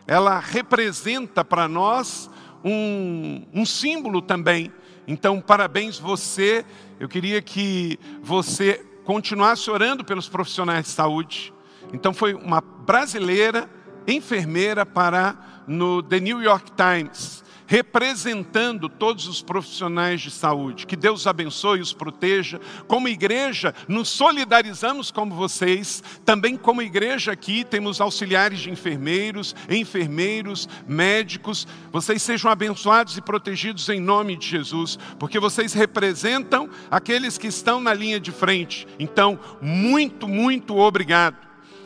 Ela 0.05 0.39
representa 0.39 1.43
para 1.43 1.67
nós 1.67 2.29
um, 2.63 3.45
um 3.53 3.65
símbolo 3.65 4.21
também. 4.21 4.71
Então, 5.07 5.39
parabéns 5.39 5.97
você. 5.97 6.65
Eu 6.99 7.07
queria 7.07 7.41
que 7.41 7.99
você 8.21 8.85
continuasse 9.05 9.69
orando 9.71 10.03
pelos 10.03 10.27
profissionais 10.27 10.85
de 10.85 10.91
saúde. 10.91 11.53
Então, 11.93 12.13
foi 12.13 12.33
uma 12.33 12.59
brasileira 12.59 13.69
enfermeira 14.07 14.85
para 14.85 15.63
no 15.67 16.01
The 16.01 16.19
New 16.19 16.41
York 16.41 16.71
Times, 16.71 17.43
representando 17.67 18.87
todos 18.87 19.27
os 19.27 19.41
profissionais 19.41 20.21
de 20.21 20.31
saúde. 20.31 20.87
Que 20.87 20.95
Deus 20.95 21.27
abençoe 21.27 21.79
e 21.79 21.81
os 21.81 21.93
proteja. 21.93 22.59
Como 22.87 23.09
igreja, 23.09 23.75
nos 23.87 24.07
solidarizamos 24.07 25.11
com 25.11 25.29
vocês. 25.29 26.01
Também 26.25 26.55
como 26.55 26.81
igreja 26.81 27.33
aqui 27.33 27.65
temos 27.65 27.99
auxiliares 27.99 28.59
de 28.59 28.71
enfermeiros, 28.71 29.53
enfermeiros, 29.69 30.67
médicos. 30.87 31.67
Vocês 31.91 32.21
sejam 32.21 32.49
abençoados 32.49 33.17
e 33.17 33.21
protegidos 33.21 33.89
em 33.89 33.99
nome 33.99 34.37
de 34.37 34.47
Jesus, 34.47 34.97
porque 35.19 35.39
vocês 35.39 35.73
representam 35.73 36.69
aqueles 36.89 37.37
que 37.37 37.47
estão 37.47 37.81
na 37.81 37.93
linha 37.93 38.19
de 38.19 38.31
frente. 38.31 38.87
Então, 38.97 39.37
muito, 39.61 40.27
muito 40.27 40.77
obrigado. 40.77 41.35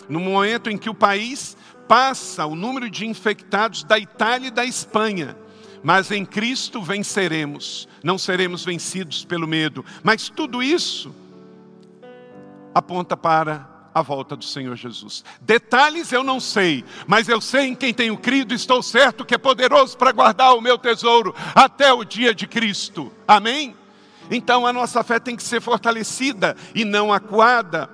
No 0.07 0.19
momento 0.19 0.69
em 0.69 0.77
que 0.77 0.89
o 0.89 0.93
país 0.93 1.57
passa 1.87 2.45
o 2.45 2.55
número 2.55 2.89
de 2.89 3.05
infectados 3.05 3.83
da 3.83 3.97
Itália 3.97 4.47
e 4.47 4.51
da 4.51 4.63
Espanha. 4.63 5.35
Mas 5.83 6.11
em 6.11 6.25
Cristo 6.25 6.81
venceremos, 6.81 7.87
não 8.03 8.17
seremos 8.17 8.63
vencidos 8.63 9.25
pelo 9.25 9.47
medo. 9.47 9.83
Mas 10.03 10.29
tudo 10.29 10.61
isso 10.61 11.13
aponta 12.73 13.17
para 13.17 13.69
a 13.93 14.01
volta 14.01 14.35
do 14.35 14.45
Senhor 14.45 14.75
Jesus. 14.75 15.23
Detalhes 15.41 16.11
eu 16.11 16.23
não 16.23 16.39
sei, 16.39 16.85
mas 17.05 17.27
eu 17.27 17.41
sei 17.41 17.67
em 17.67 17.75
quem 17.75 17.93
tenho 17.93 18.17
crido, 18.17 18.53
estou 18.53 18.81
certo 18.81 19.25
que 19.25 19.35
é 19.35 19.37
poderoso 19.37 19.97
para 19.97 20.11
guardar 20.11 20.55
o 20.55 20.61
meu 20.61 20.77
tesouro 20.77 21.35
até 21.53 21.91
o 21.91 22.03
dia 22.03 22.33
de 22.33 22.47
Cristo. 22.47 23.11
Amém? 23.27 23.75
Então 24.29 24.65
a 24.65 24.71
nossa 24.71 25.03
fé 25.03 25.19
tem 25.19 25.35
que 25.35 25.43
ser 25.43 25.61
fortalecida 25.61 26.55
e 26.73 26.85
não 26.85 27.11
acuada. 27.11 27.89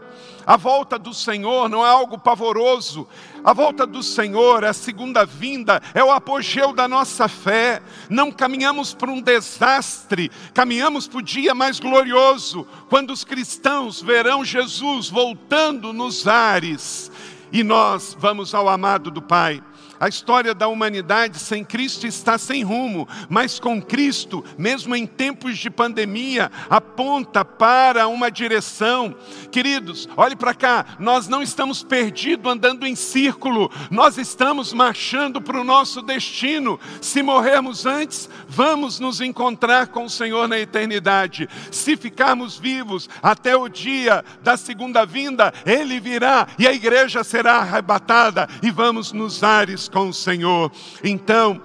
A 0.48 0.56
volta 0.56 0.98
do 0.98 1.14
Senhor 1.14 1.68
não 1.68 1.86
é 1.86 1.90
algo 1.90 2.18
pavoroso. 2.18 3.06
A 3.44 3.52
volta 3.52 3.86
do 3.86 4.02
Senhor, 4.02 4.64
a 4.64 4.72
segunda 4.72 5.26
vinda, 5.26 5.82
é 5.94 6.02
o 6.02 6.10
apogeu 6.10 6.72
da 6.72 6.88
nossa 6.88 7.28
fé. 7.28 7.82
Não 8.10 8.32
caminhamos 8.32 8.94
para 8.94 9.12
um 9.12 9.22
desastre, 9.22 10.32
caminhamos 10.54 11.06
para 11.06 11.18
o 11.18 11.22
dia 11.22 11.54
mais 11.54 11.82
glorioso, 11.82 12.66
quando 12.90 13.12
os 13.12 13.26
cristãos 13.26 14.02
verão 14.02 14.46
Jesus 14.46 15.10
voltando 15.10 15.92
nos 15.92 16.26
ares 16.30 17.12
e 17.52 17.62
nós 17.64 18.16
vamos 18.18 18.54
ao 18.54 18.70
amado 18.70 19.12
do 19.12 19.22
Pai. 19.22 19.62
A 20.00 20.08
história 20.08 20.54
da 20.54 20.68
humanidade 20.68 21.40
sem 21.40 21.64
Cristo 21.64 22.06
está 22.06 22.38
sem 22.38 22.64
rumo, 22.64 23.08
mas 23.30 23.60
com 23.60 23.82
Cristo, 23.82 24.44
mesmo 24.58 24.96
em 24.96 25.08
tempos 25.08 25.58
de 25.58 25.70
pandemia, 25.70 26.52
aponta 26.70 27.44
para 27.44 28.08
uma 28.08 28.30
direção. 28.30 29.16
Queridos, 29.52 30.08
olhe 30.16 30.36
para 30.36 30.54
cá, 30.54 30.86
nós 31.00 31.28
não 31.28 31.42
estamos 31.42 31.82
perdidos 31.82 32.52
andando 32.52 32.86
em 32.86 32.96
círculo, 32.96 33.72
nós 33.90 34.18
estamos 34.18 34.72
marchando 34.72 35.42
para 35.42 35.60
o 35.60 35.64
nosso 35.64 36.02
destino. 36.02 36.80
Se 37.02 37.24
morrermos 37.24 37.86
antes, 37.86 38.30
vamos 38.48 39.00
nos 39.00 39.20
encontrar 39.20 39.88
com 39.88 40.06
o 40.06 40.10
Senhor 40.10 40.48
na 40.48 40.60
eternidade. 40.60 41.50
Se 41.72 41.98
ficarmos 41.98 42.58
vivos 42.58 43.10
até 43.22 43.56
o 43.56 43.68
dia 43.68 44.24
da 44.44 44.56
segunda 44.58 45.06
vinda, 45.06 45.52
Ele 45.66 46.00
virá 46.00 46.48
e 46.60 46.68
a 46.68 46.74
igreja 46.74 47.24
será 47.24 47.58
arrebatada 47.58 48.48
e 48.62 48.70
vamos 48.70 49.12
nos 49.12 49.44
ares 49.44 49.87
com 49.90 50.10
o 50.10 50.14
Senhor. 50.14 50.72
Então, 51.04 51.62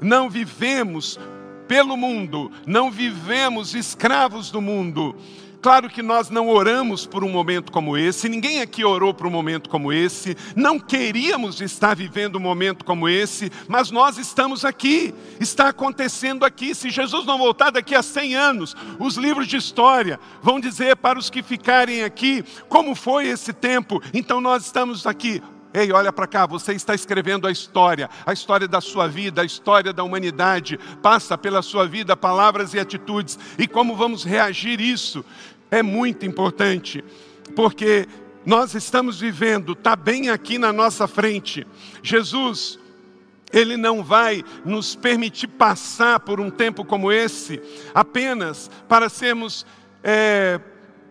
não 0.00 0.28
vivemos 0.28 1.18
pelo 1.66 1.96
mundo, 1.96 2.50
não 2.66 2.90
vivemos 2.90 3.74
escravos 3.74 4.50
do 4.50 4.60
mundo. 4.60 5.14
Claro 5.66 5.90
que 5.90 6.00
nós 6.00 6.30
não 6.30 6.48
oramos 6.48 7.06
por 7.06 7.24
um 7.24 7.28
momento 7.28 7.72
como 7.72 7.96
esse, 7.96 8.28
ninguém 8.28 8.60
aqui 8.60 8.84
orou 8.84 9.12
por 9.12 9.26
um 9.26 9.30
momento 9.30 9.68
como 9.68 9.92
esse, 9.92 10.36
não 10.54 10.78
queríamos 10.78 11.60
estar 11.60 11.96
vivendo 11.96 12.36
um 12.36 12.40
momento 12.40 12.84
como 12.84 13.08
esse, 13.08 13.50
mas 13.66 13.90
nós 13.90 14.16
estamos 14.16 14.64
aqui, 14.64 15.12
está 15.40 15.70
acontecendo 15.70 16.44
aqui. 16.44 16.72
Se 16.72 16.88
Jesus 16.88 17.26
não 17.26 17.36
voltar 17.36 17.70
daqui 17.70 17.96
a 17.96 18.02
100 18.02 18.36
anos, 18.36 18.76
os 19.00 19.16
livros 19.16 19.48
de 19.48 19.56
história 19.56 20.20
vão 20.40 20.60
dizer 20.60 20.94
para 20.98 21.18
os 21.18 21.28
que 21.28 21.42
ficarem 21.42 22.04
aqui 22.04 22.44
como 22.68 22.94
foi 22.94 23.26
esse 23.26 23.52
tempo. 23.52 24.00
Então 24.14 24.40
nós 24.40 24.66
estamos 24.66 25.04
aqui 25.04 25.42
Ei, 25.76 25.92
olha 25.92 26.10
para 26.10 26.26
cá, 26.26 26.46
você 26.46 26.72
está 26.72 26.94
escrevendo 26.94 27.46
a 27.46 27.52
história, 27.52 28.08
a 28.24 28.32
história 28.32 28.66
da 28.66 28.80
sua 28.80 29.06
vida, 29.06 29.42
a 29.42 29.44
história 29.44 29.92
da 29.92 30.02
humanidade. 30.02 30.78
Passa 31.02 31.36
pela 31.36 31.60
sua 31.60 31.86
vida 31.86 32.16
palavras 32.16 32.72
e 32.72 32.78
atitudes. 32.78 33.38
E 33.58 33.68
como 33.68 33.94
vamos 33.94 34.24
reagir 34.24 34.80
isso 34.80 35.22
é 35.70 35.82
muito 35.82 36.24
importante, 36.24 37.04
porque 37.54 38.08
nós 38.46 38.74
estamos 38.74 39.20
vivendo, 39.20 39.72
está 39.72 39.94
bem 39.94 40.30
aqui 40.30 40.56
na 40.56 40.72
nossa 40.72 41.06
frente. 41.06 41.66
Jesus, 42.02 42.78
ele 43.52 43.76
não 43.76 44.02
vai 44.02 44.42
nos 44.64 44.96
permitir 44.96 45.48
passar 45.48 46.20
por 46.20 46.40
um 46.40 46.48
tempo 46.48 46.86
como 46.86 47.12
esse 47.12 47.60
apenas 47.94 48.70
para 48.88 49.10
sermos 49.10 49.66
é, 50.02 50.58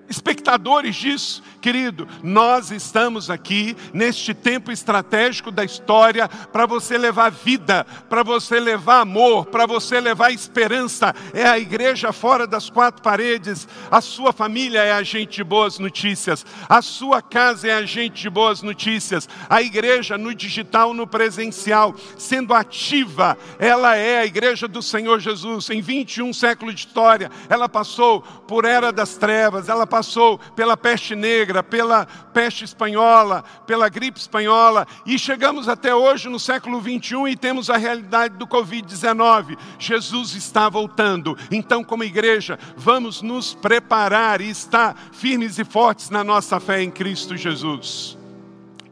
espectadores 0.10 0.96
disso, 0.96 1.42
querido. 1.62 2.08
Nós 2.22 2.72
estamos 2.72 3.30
aqui 3.30 3.76
neste 3.94 4.34
tempo 4.34 4.72
estratégico 4.72 5.52
da 5.52 5.64
história 5.64 6.28
para 6.28 6.66
você 6.66 6.98
levar 6.98 7.32
vida, 7.32 7.86
para 8.10 8.24
você 8.24 8.60
levar 8.60 9.02
amor, 9.02 9.48
para 9.48 9.66
você 9.66 10.00
levar 10.00 10.32
esperança. 10.32 11.14
É 11.34 11.46
a 11.46 11.58
igreja 11.58 12.12
fora 12.12 12.46
das 12.46 12.70
quatro 12.70 13.02
paredes. 13.02 13.68
A 13.90 14.02
sua 14.02 14.32
família 14.32 14.84
é 14.84 14.92
agente 14.92 15.38
de 15.38 15.44
boas 15.44 15.80
notícias. 15.80 16.46
A 16.70 16.82
sua 16.82 17.22
casa 17.22 17.68
é 17.68 17.74
agente 17.74 18.22
de 18.22 18.30
boas 18.30 18.62
notícias. 18.62 19.28
A 19.50 19.62
igreja 19.62 20.18
no 20.18 20.34
digital, 20.34 20.94
no 20.94 21.08
presencial, 21.08 21.96
sendo 22.18 22.54
ativa, 22.54 23.38
ela 23.58 23.96
é 23.96 24.20
a 24.20 24.26
igreja 24.26 24.68
do 24.68 24.82
Senhor 24.82 25.20
Jesus. 25.20 25.70
Em 25.70 25.82
21 25.82 26.34
séculos 26.34 26.76
de 26.76 26.82
história, 26.82 27.32
ela 27.50 27.68
passou 27.68 28.22
por 28.22 28.66
era 28.66 28.92
das 28.92 29.16
trevas, 29.16 29.70
ela 29.70 29.88
passou 29.96 30.38
pela 30.58 30.76
peste 30.76 31.16
negra, 31.16 31.64
pela 31.64 32.06
peste 32.06 32.66
espanhola, 32.66 33.46
pela 33.66 33.88
gripe 33.88 34.20
espanhola, 34.20 34.86
e 35.06 35.18
chegamos 35.18 35.70
até 35.70 35.96
hoje 35.96 36.28
no 36.28 36.38
século 36.38 36.82
21 36.82 37.30
e 37.30 37.38
temos 37.38 37.70
a 37.70 37.78
realidade 37.78 38.36
do 38.36 38.46
Covid-19. 38.46 39.58
Jesus 39.80 40.36
está 40.36 40.68
voltando. 40.68 41.38
Então, 41.50 41.82
como 41.82 42.04
igreja, 42.04 42.60
vamos 42.76 43.22
nos 43.22 43.54
preparar 43.54 44.42
e 44.42 44.50
estar 44.50 44.98
firmes 45.14 45.58
e 45.60 45.64
fortes 45.64 46.10
na 46.10 46.26
nossa 46.26 46.60
fé 46.60 46.84
em 46.84 46.92
Cristo 46.92 47.38
Jesus. 47.38 48.18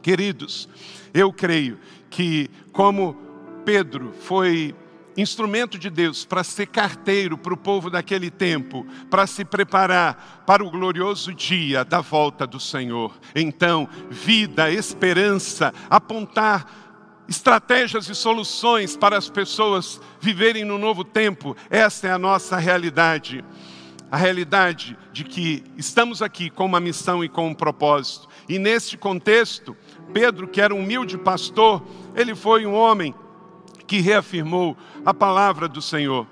Queridos, 0.00 0.70
eu 1.12 1.30
creio 1.30 1.78
que, 2.08 2.48
como 2.72 3.14
Pedro 3.66 4.14
foi 4.22 4.74
instrumento 5.16 5.78
de 5.78 5.90
Deus 5.90 6.24
para 6.24 6.42
ser 6.42 6.66
carteiro 6.66 7.38
para 7.38 7.54
o 7.54 7.56
povo 7.56 7.90
daquele 7.90 8.30
tempo, 8.30 8.86
para 9.10 9.26
se 9.26 9.44
preparar 9.44 10.42
para 10.46 10.64
o 10.64 10.70
glorioso 10.70 11.32
dia 11.32 11.84
da 11.84 12.00
volta 12.00 12.46
do 12.46 12.58
Senhor. 12.58 13.16
Então, 13.34 13.88
vida, 14.10 14.70
esperança, 14.70 15.72
apontar 15.88 16.84
estratégias 17.28 18.08
e 18.08 18.14
soluções 18.14 18.96
para 18.96 19.16
as 19.16 19.30
pessoas 19.30 20.00
viverem 20.20 20.64
no 20.64 20.78
novo 20.78 21.04
tempo, 21.04 21.56
essa 21.70 22.08
é 22.08 22.10
a 22.10 22.18
nossa 22.18 22.56
realidade. 22.56 23.44
A 24.10 24.16
realidade 24.16 24.96
de 25.12 25.24
que 25.24 25.64
estamos 25.76 26.22
aqui 26.22 26.50
com 26.50 26.66
uma 26.66 26.78
missão 26.78 27.24
e 27.24 27.28
com 27.28 27.48
um 27.48 27.54
propósito. 27.54 28.28
E 28.48 28.58
neste 28.58 28.96
contexto, 28.96 29.76
Pedro, 30.12 30.46
que 30.46 30.60
era 30.60 30.74
um 30.74 30.80
humilde 30.80 31.18
pastor, 31.18 31.82
ele 32.14 32.34
foi 32.34 32.66
um 32.66 32.74
homem 32.74 33.14
que 33.94 34.00
reafirmou 34.00 34.76
a 35.06 35.14
palavra 35.14 35.68
do 35.68 35.80
Senhor. 35.80 36.26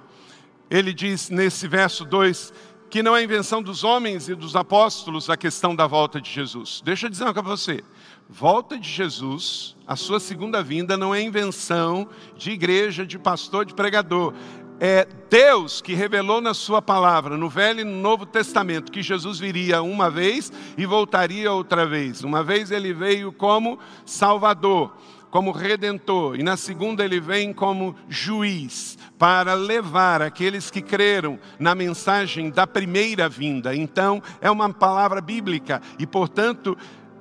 Ele 0.69 0.93
diz 0.93 1.31
nesse 1.31 1.69
verso 1.69 2.05
2 2.05 2.53
que 2.91 3.05
não 3.05 3.17
é 3.17 3.23
invenção 3.23 3.63
dos 3.63 3.85
homens 3.85 4.29
e 4.29 4.35
dos 4.35 4.57
apóstolos 4.57 5.31
a 5.31 5.37
questão 5.37 5.77
da 5.77 5.87
volta 5.87 6.21
de 6.21 6.29
Jesus. 6.29 6.83
Deixa 6.85 7.07
eu 7.07 7.11
dizer 7.11 7.23
uma 7.23 7.33
coisa 7.33 7.45
para 7.45 7.57
você. 7.57 7.85
Volta 8.29 8.77
de 8.77 8.89
Jesus, 8.89 9.77
a 9.87 9.95
sua 9.95 10.19
segunda 10.19 10.61
vinda, 10.61 10.97
não 10.97 11.15
é 11.15 11.23
invenção 11.23 12.09
de 12.37 12.51
igreja, 12.51 13.07
de 13.07 13.17
pastor, 13.17 13.65
de 13.65 13.75
pregador. 13.75 14.35
É 14.81 15.07
Deus 15.31 15.81
que 15.81 15.95
revelou 15.95 16.41
na 16.41 16.55
sua 16.55 16.83
palavra, 16.83 17.37
no 17.37 17.49
Velho 17.49 17.83
e 17.83 17.85
no 17.85 17.97
Novo 17.97 18.27
Testamento, 18.27 18.91
que 18.91 19.03
Jesus 19.03 19.39
viria 19.39 19.83
uma 19.83 20.11
vez 20.11 20.51
e 20.77 20.85
voltaria 20.85 21.53
outra 21.53 21.87
vez. 21.87 22.25
Uma 22.25 22.43
vez 22.43 22.73
ele 22.73 22.93
veio 22.93 23.33
como 23.33 23.79
Salvador 24.05 24.93
como 25.33 25.51
redentor, 25.51 26.39
e 26.39 26.43
na 26.43 26.59
segunda 26.59 27.03
ele 27.03 27.19
vem 27.19 27.55
como 27.55 27.97
juiz, 28.07 28.99
para 29.19 29.55
levar 29.55 30.21
aqueles 30.21 30.71
que 30.71 30.83
creram 30.83 31.39
na 31.59 31.75
mensagem 31.75 32.51
da 32.51 32.67
primeira 32.67 33.31
vinda. 33.31 33.75
Então, 33.75 34.23
é 34.43 34.51
uma 34.51 34.71
palavra 34.71 35.23
bíblica 35.23 35.81
e, 35.99 36.07
portanto, 36.07 36.77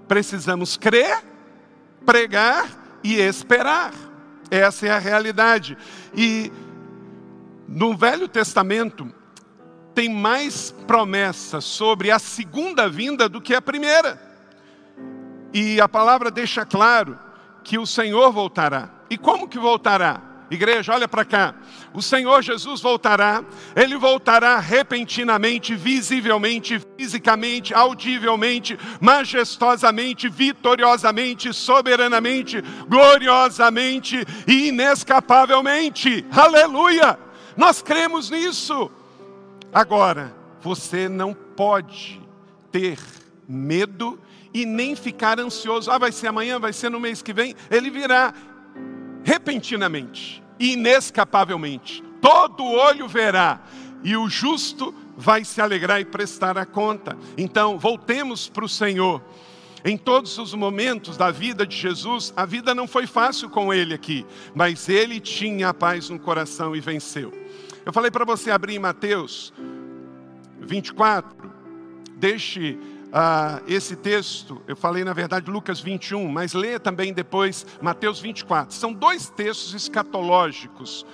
precisamos 0.09 0.75
crer, 0.75 1.23
pregar 2.05 2.99
e 3.01 3.15
esperar. 3.15 3.93
Essa 4.49 4.87
é 4.87 4.91
a 4.91 4.99
realidade. 4.99 5.77
E 6.13 6.51
no 7.65 7.95
Velho 7.95 8.27
Testamento, 8.27 9.09
tem 9.95 10.09
mais 10.09 10.69
promessas 10.85 11.63
sobre 11.63 12.11
a 12.11 12.19
segunda 12.19 12.89
vinda 12.89 13.29
do 13.29 13.39
que 13.39 13.55
a 13.55 13.61
primeira. 13.61 14.21
E 15.53 15.79
a 15.79 15.87
palavra 15.87 16.29
deixa 16.29 16.65
claro 16.65 17.30
que 17.63 17.77
o 17.77 17.85
Senhor 17.85 18.31
voltará. 18.31 18.89
E 19.09 19.17
como 19.17 19.47
que 19.47 19.59
voltará? 19.59 20.21
Igreja, 20.51 20.93
olha 20.93 21.07
para 21.07 21.23
cá. 21.23 21.55
O 21.93 22.01
Senhor 22.01 22.41
Jesus 22.41 22.81
voltará, 22.81 23.41
ele 23.73 23.95
voltará 23.97 24.59
repentinamente, 24.59 25.73
visivelmente, 25.75 26.81
fisicamente, 26.97 27.73
audivelmente, 27.73 28.77
majestosamente, 28.99 30.27
vitoriosamente, 30.27 31.53
soberanamente, 31.53 32.61
gloriosamente 32.85 34.25
e 34.45 34.67
inescapavelmente. 34.67 36.25
Aleluia! 36.29 37.17
Nós 37.55 37.81
cremos 37.81 38.29
nisso. 38.29 38.91
Agora, 39.73 40.35
você 40.61 41.07
não 41.07 41.33
pode 41.33 42.21
ter 42.71 42.99
medo 43.47 44.19
e 44.53 44.65
nem 44.65 44.95
ficar 44.95 45.39
ansioso. 45.39 45.89
Ah, 45.89 45.97
vai 45.97 46.11
ser 46.11 46.27
amanhã, 46.27 46.59
vai 46.59 46.73
ser 46.73 46.89
no 46.89 46.99
mês 46.99 47.21
que 47.21 47.33
vem. 47.33 47.55
Ele 47.69 47.89
virá 47.89 48.33
repentinamente, 49.23 50.43
inescapavelmente. 50.59 52.03
Todo 52.21 52.63
olho 52.63 53.07
verá 53.07 53.61
e 54.03 54.15
o 54.15 54.29
justo 54.29 54.93
vai 55.17 55.43
se 55.43 55.61
alegrar 55.61 56.01
e 56.01 56.05
prestar 56.05 56.57
a 56.57 56.65
conta. 56.65 57.17
Então, 57.37 57.77
voltemos 57.77 58.49
para 58.49 58.65
o 58.65 58.69
Senhor. 58.69 59.21
Em 59.83 59.97
todos 59.97 60.37
os 60.37 60.53
momentos 60.53 61.17
da 61.17 61.31
vida 61.31 61.65
de 61.65 61.75
Jesus, 61.75 62.31
a 62.35 62.45
vida 62.45 62.75
não 62.75 62.87
foi 62.87 63.07
fácil 63.07 63.49
com 63.49 63.73
ele 63.73 63.95
aqui, 63.95 64.25
mas 64.53 64.87
ele 64.87 65.19
tinha 65.19 65.69
a 65.69 65.73
paz 65.73 66.09
no 66.09 66.19
coração 66.19 66.75
e 66.75 66.79
venceu. 66.79 67.31
Eu 67.83 67.91
falei 67.91 68.11
para 68.11 68.23
você 68.23 68.51
abrir 68.51 68.75
em 68.75 68.79
Mateus 68.79 69.51
24, 70.59 71.51
deixe 72.15 72.77
ah, 73.13 73.61
esse 73.67 73.95
texto, 73.95 74.61
eu 74.67 74.75
falei 74.75 75.03
na 75.03 75.13
verdade 75.13 75.49
Lucas 75.51 75.79
21, 75.79 76.27
mas 76.27 76.53
leia 76.53 76.79
também 76.79 77.13
depois 77.13 77.65
Mateus 77.81 78.19
24. 78.19 78.73
São 78.73 78.93
dois 78.93 79.29
textos 79.29 79.73
escatológicos 79.73 81.05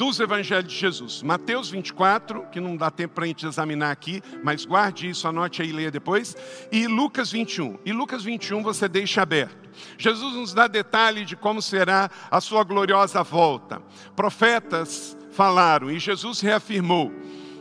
dos 0.00 0.18
evangelhos 0.18 0.72
de 0.72 0.78
Jesus. 0.78 1.22
Mateus 1.22 1.68
24, 1.68 2.46
que 2.50 2.58
não 2.58 2.74
dá 2.74 2.90
tempo 2.90 3.16
para 3.16 3.24
a 3.24 3.26
gente 3.26 3.44
examinar 3.44 3.90
aqui, 3.90 4.22
mas 4.42 4.64
guarde 4.64 5.10
isso, 5.10 5.28
anote 5.28 5.60
aí 5.60 5.68
e 5.68 5.72
leia 5.72 5.90
depois. 5.90 6.34
E 6.72 6.86
Lucas 6.86 7.30
21. 7.30 7.78
E 7.84 7.92
Lucas 7.92 8.24
21 8.24 8.62
você 8.62 8.88
deixa 8.88 9.20
aberto. 9.20 9.68
Jesus 9.98 10.34
nos 10.34 10.54
dá 10.54 10.66
detalhe 10.66 11.24
de 11.24 11.36
como 11.36 11.60
será 11.60 12.10
a 12.30 12.40
sua 12.40 12.64
gloriosa 12.64 13.22
volta. 13.22 13.82
Profetas 14.16 15.16
falaram 15.32 15.90
e 15.90 15.98
Jesus 15.98 16.40
reafirmou. 16.40 17.12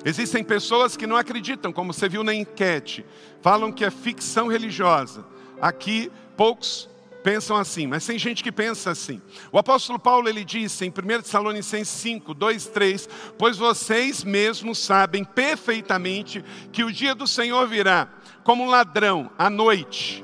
Existem 0.06 0.44
pessoas 0.44 0.96
que 0.96 1.08
não 1.08 1.18
acreditam, 1.18 1.74
como 1.74 1.94
você 1.94 2.08
viu 2.08 2.24
na 2.24 2.34
enquete, 2.34 3.06
falam 3.42 3.72
que 3.72 3.84
é 3.84 3.92
ficção 3.92 4.48
religiosa. 4.48 5.26
Aqui, 5.62 6.12
poucos 6.38 6.90
pensam 7.24 7.58
assim, 7.58 7.86
mas 7.86 8.06
tem 8.06 8.18
gente 8.18 8.44
que 8.44 8.52
pensa 8.52 8.92
assim. 8.92 9.22
O 9.52 9.58
apóstolo 9.58 10.00
Paulo 10.00 10.30
ele 10.30 10.46
disse 10.46 10.86
em 10.86 10.90
1 10.90 11.22
Tessalonicenses 11.22 11.90
5, 11.90 12.34
2, 12.34 12.66
3: 12.68 13.10
Pois 13.38 13.58
vocês 13.58 14.24
mesmos 14.24 14.80
sabem 14.80 15.24
perfeitamente 15.24 16.44
que 16.72 16.84
o 16.84 16.92
dia 16.92 17.14
do 17.14 17.28
Senhor 17.28 17.68
virá 17.68 18.08
como 18.44 18.64
um 18.64 18.70
ladrão 18.70 19.30
à 19.38 19.50
noite. 19.50 20.24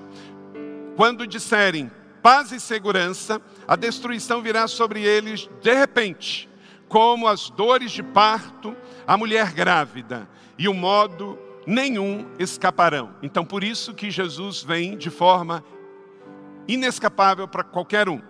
Quando 0.95 1.27
disserem 1.27 1.91
paz 2.23 2.51
e 2.51 2.59
segurança, 2.59 3.41
a 3.67 3.75
destruição 3.75 4.41
virá 4.41 4.67
sobre 4.67 5.03
eles 5.03 5.49
de 5.61 5.73
repente, 5.73 6.49
como 6.87 7.27
as 7.27 7.49
dores 7.49 7.91
de 7.91 8.01
parto 8.01 8.75
a 9.07 9.17
mulher 9.17 9.51
grávida, 9.51 10.27
e 10.57 10.67
o 10.67 10.73
modo 10.73 11.37
nenhum 11.65 12.25
escaparão. 12.39 13.11
Então, 13.21 13.45
por 13.45 13.63
isso 13.63 13.93
que 13.93 14.09
Jesus 14.11 14.63
vem 14.63 14.97
de 14.97 15.09
forma 15.09 15.63
inescapável 16.67 17.47
para 17.47 17.63
qualquer 17.63 18.09
um. 18.09 18.21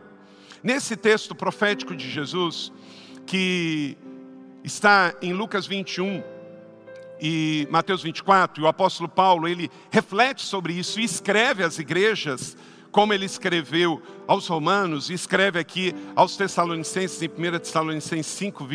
Nesse 0.64 0.96
texto 0.96 1.36
profético 1.36 1.96
de 1.96 2.10
Jesus, 2.10 2.72
que 3.26 3.98
está 4.64 5.14
em 5.22 5.34
Lucas 5.34 5.68
21 5.68 6.24
e 7.22 7.68
Mateus 7.70 8.02
24, 8.04 8.62
e 8.62 8.66
o 8.66 8.68
apóstolo 8.68 9.08
Paulo, 9.08 9.48
ele 9.48 9.70
reflete 9.92 10.42
sobre 10.42 10.74
isso 10.74 11.00
e 11.00 11.04
escreve 11.04 11.64
às 11.64 11.80
igrejas 11.80 12.58
como 12.96 13.14
ele 13.14 13.26
escreveu 13.26 14.02
aos 14.26 14.48
romanos, 14.48 15.10
e 15.10 15.14
escreve 15.14 15.60
aqui 15.60 15.94
aos 16.16 16.38
Tessalonicenses, 16.38 17.22
em 17.22 17.28
1 17.28 17.60
Tessalonicenses 17.60 18.28
5, 18.28 18.66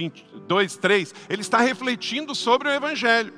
22, 0.50 0.76
3, 0.76 1.14
ele 1.28 1.42
está 1.42 1.58
refletindo 1.58 2.34
sobre 2.34 2.68
o 2.68 2.72
Evangelho. 2.72 3.32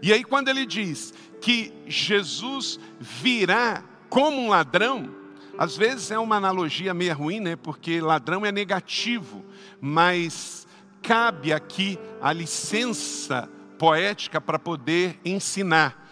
E 0.00 0.12
aí, 0.12 0.22
quando 0.22 0.48
ele 0.48 0.64
diz 0.64 1.12
que 1.40 1.72
Jesus 1.86 2.78
virá 3.00 3.82
como 4.08 4.40
um 4.40 4.48
ladrão, 4.48 5.10
às 5.58 5.76
vezes 5.76 6.10
é 6.10 6.18
uma 6.18 6.36
analogia 6.36 6.94
meio 6.94 7.14
ruim, 7.14 7.40
né? 7.40 7.56
Porque 7.56 8.00
ladrão 8.00 8.46
é 8.46 8.52
negativo, 8.52 9.44
mas 9.80 10.66
cabe 11.02 11.52
aqui 11.52 11.98
a 12.20 12.32
licença 12.32 13.48
poética 13.78 14.40
para 14.40 14.58
poder 14.58 15.18
ensinar. 15.24 16.02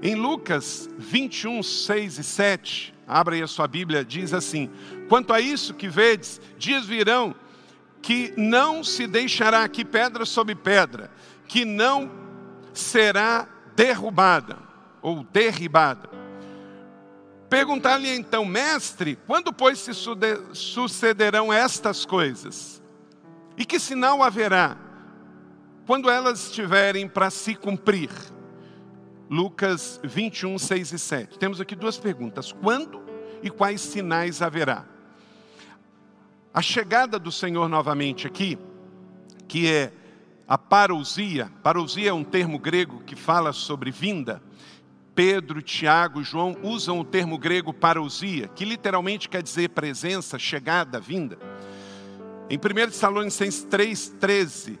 Em 0.00 0.14
Lucas 0.14 0.88
21, 0.96 1.62
6 1.62 2.18
e 2.18 2.24
7, 2.24 2.94
abra 3.06 3.34
aí 3.34 3.42
a 3.42 3.46
sua 3.46 3.66
Bíblia, 3.66 4.04
diz 4.04 4.32
assim: 4.32 4.70
Quanto 5.08 5.32
a 5.32 5.40
isso 5.40 5.74
que 5.74 5.88
vedes, 5.88 6.40
dias 6.56 6.86
virão 6.86 7.34
que 8.02 8.32
não 8.36 8.82
se 8.82 9.06
deixará 9.06 9.64
aqui 9.64 9.84
pedra 9.84 10.24
sobre 10.24 10.54
pedra, 10.54 11.10
que 11.46 11.64
não 11.64 12.10
será 12.72 13.48
derrubada 13.74 14.58
ou 15.02 15.24
derribada. 15.24 16.08
Perguntar-lhe 17.48 18.14
então, 18.14 18.44
mestre, 18.44 19.18
quando 19.26 19.52
pois 19.52 19.78
se 19.78 19.92
sucederão 20.52 21.52
estas 21.52 22.04
coisas? 22.04 22.82
E 23.56 23.64
que 23.64 23.78
sinal 23.78 24.22
haverá 24.22 24.76
quando 25.86 26.10
elas 26.10 26.46
estiverem 26.46 27.08
para 27.08 27.30
se 27.30 27.54
cumprir? 27.54 28.10
Lucas 29.30 30.00
21, 30.04 30.58
6 30.58 30.92
e 30.92 30.98
7. 30.98 31.38
Temos 31.38 31.60
aqui 31.60 31.74
duas 31.74 31.98
perguntas: 31.98 32.52
quando 32.52 33.02
e 33.42 33.50
quais 33.50 33.80
sinais 33.80 34.42
haverá? 34.42 34.84
A 36.58 36.60
chegada 36.60 37.20
do 37.20 37.30
Senhor 37.30 37.68
novamente 37.68 38.26
aqui, 38.26 38.58
que 39.46 39.68
é 39.68 39.92
a 40.48 40.58
parousia, 40.58 41.52
parousia 41.62 42.10
é 42.10 42.12
um 42.12 42.24
termo 42.24 42.58
grego 42.58 43.00
que 43.06 43.14
fala 43.14 43.52
sobre 43.52 43.92
vinda. 43.92 44.42
Pedro, 45.14 45.62
Tiago, 45.62 46.20
João 46.24 46.56
usam 46.64 46.98
o 46.98 47.04
termo 47.04 47.38
grego 47.38 47.72
parousia, 47.72 48.48
que 48.48 48.64
literalmente 48.64 49.28
quer 49.28 49.40
dizer 49.40 49.68
presença, 49.68 50.36
chegada, 50.36 50.98
vinda. 50.98 51.38
Em 52.50 52.56
1 52.56 52.90
Tessalonicenses 52.90 53.64
3,13, 53.64 54.80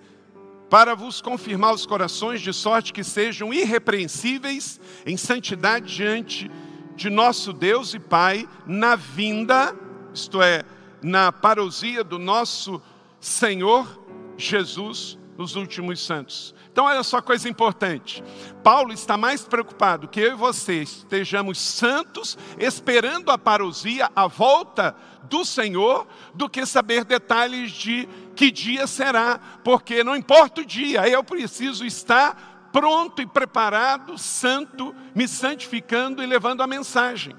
para 0.68 0.96
vos 0.96 1.20
confirmar 1.20 1.72
os 1.72 1.86
corações, 1.86 2.40
de 2.40 2.52
sorte 2.52 2.92
que 2.92 3.04
sejam 3.04 3.54
irrepreensíveis 3.54 4.80
em 5.06 5.16
santidade 5.16 5.94
diante 5.94 6.50
de 6.96 7.08
nosso 7.08 7.52
Deus 7.52 7.94
e 7.94 8.00
Pai, 8.00 8.48
na 8.66 8.96
vinda, 8.96 9.76
isto 10.12 10.42
é, 10.42 10.64
na 11.02 11.32
parousia 11.32 12.02
do 12.02 12.18
nosso 12.18 12.82
Senhor 13.20 14.02
Jesus 14.36 15.18
nos 15.36 15.54
últimos 15.54 16.04
santos. 16.04 16.54
Então, 16.70 16.84
olha 16.84 17.02
só 17.02 17.20
coisa 17.20 17.48
importante. 17.48 18.22
Paulo 18.62 18.92
está 18.92 19.16
mais 19.16 19.44
preocupado 19.44 20.08
que 20.08 20.20
eu 20.20 20.32
e 20.32 20.36
você 20.36 20.82
estejamos 20.82 21.58
santos, 21.58 22.38
esperando 22.58 23.30
a 23.30 23.38
parousia, 23.38 24.10
a 24.14 24.26
volta 24.26 24.94
do 25.24 25.44
Senhor, 25.44 26.06
do 26.34 26.48
que 26.48 26.64
saber 26.64 27.04
detalhes 27.04 27.72
de 27.72 28.08
que 28.34 28.50
dia 28.50 28.86
será, 28.86 29.40
porque 29.64 30.04
não 30.04 30.16
importa 30.16 30.60
o 30.60 30.64
dia, 30.64 31.08
eu 31.08 31.22
preciso 31.24 31.84
estar 31.84 32.70
pronto 32.72 33.20
e 33.20 33.26
preparado, 33.26 34.16
santo, 34.16 34.94
me 35.14 35.26
santificando 35.26 36.22
e 36.22 36.26
levando 36.26 36.62
a 36.62 36.66
mensagem. 36.66 37.34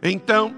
Então, 0.00 0.54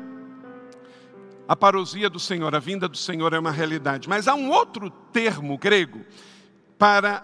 a 1.47 1.55
parousia 1.55 2.09
do 2.09 2.19
Senhor, 2.19 2.55
a 2.55 2.59
vinda 2.59 2.89
do 2.89 2.97
Senhor 2.97 3.33
é 3.33 3.39
uma 3.39 3.51
realidade. 3.51 4.09
Mas 4.09 4.27
há 4.29 4.35
um 4.35 4.51
outro 4.51 4.91
termo 4.91 5.59
grego 5.59 6.01
para 6.79 7.23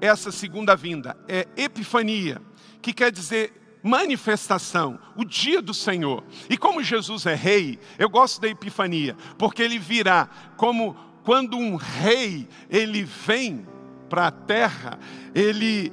essa 0.00 0.30
segunda 0.30 0.76
vinda, 0.76 1.16
é 1.26 1.46
epifania, 1.56 2.40
que 2.80 2.92
quer 2.92 3.10
dizer 3.10 3.52
manifestação, 3.82 4.98
o 5.16 5.24
dia 5.24 5.62
do 5.62 5.72
Senhor. 5.72 6.22
E 6.48 6.56
como 6.56 6.82
Jesus 6.82 7.26
é 7.26 7.34
rei, 7.34 7.78
eu 7.98 8.08
gosto 8.08 8.40
da 8.40 8.48
epifania, 8.48 9.16
porque 9.36 9.62
ele 9.62 9.78
virá 9.78 10.28
como 10.56 10.94
quando 11.24 11.56
um 11.56 11.76
rei 11.76 12.48
ele 12.70 13.02
vem 13.04 13.66
para 14.08 14.28
a 14.28 14.30
terra, 14.30 14.98
ele 15.34 15.92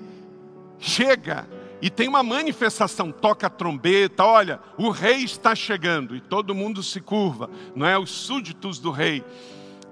chega 0.80 1.48
e 1.82 1.90
tem 1.90 2.08
uma 2.08 2.24
manifestação, 2.24 3.12
toca 3.12 3.48
a 3.48 3.50
trombeta, 3.50 4.24
olha, 4.24 4.60
o 4.78 4.90
rei 4.90 5.24
está 5.24 5.54
chegando 5.54 6.16
e 6.16 6.22
todo 6.22 6.56
mundo 6.56 6.82
se 6.82 7.02
curva, 7.02 7.50
não 7.76 7.86
é 7.86 7.98
os 7.98 8.12
súditos 8.12 8.80
do 8.80 8.92
rei. 8.92 9.24